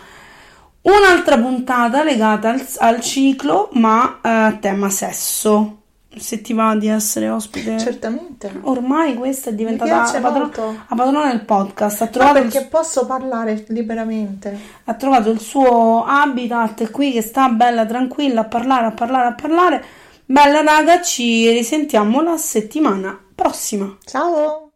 un'altra 0.83 1.37
puntata 1.37 2.01
legata 2.01 2.49
al, 2.51 2.65
al 2.77 3.01
ciclo, 3.01 3.69
ma 3.73 4.19
eh, 4.23 4.29
a 4.29 4.57
tema 4.59 4.89
sesso. 4.89 5.77
Se 6.13 6.41
ti 6.41 6.53
va 6.53 6.75
di 6.75 6.87
essere 6.87 7.29
ospite. 7.29 7.77
Certamente. 7.77 8.51
Ormai 8.63 9.13
questa 9.15 9.49
è 9.49 9.53
diventata 9.53 10.11
la, 10.11 10.19
padrona, 10.19 10.85
la 10.89 10.95
padrona 10.95 11.27
del 11.29 11.45
podcast. 11.45 12.01
Ha 12.01 12.05
Ma 12.05 12.11
trovato, 12.11 12.33
perché 12.41 12.57
il, 12.57 12.67
posso 12.67 13.05
parlare 13.05 13.65
liberamente? 13.69 14.59
ha 14.85 14.93
trovato 14.95 15.29
il 15.29 15.39
suo 15.39 16.03
habitat 16.05 16.91
qui 16.91 17.13
che 17.13 17.21
sta 17.21 17.47
bella 17.49 17.85
tranquilla 17.85 18.41
a 18.41 18.45
parlare, 18.45 18.87
a 18.87 18.91
parlare, 18.91 19.27
a 19.27 19.33
parlare. 19.33 19.85
Bella 20.25 20.61
raga, 20.61 21.01
ci 21.01 21.49
risentiamo 21.49 22.21
la 22.21 22.35
settimana 22.35 23.17
prossima. 23.33 23.97
Ciao! 24.03 24.70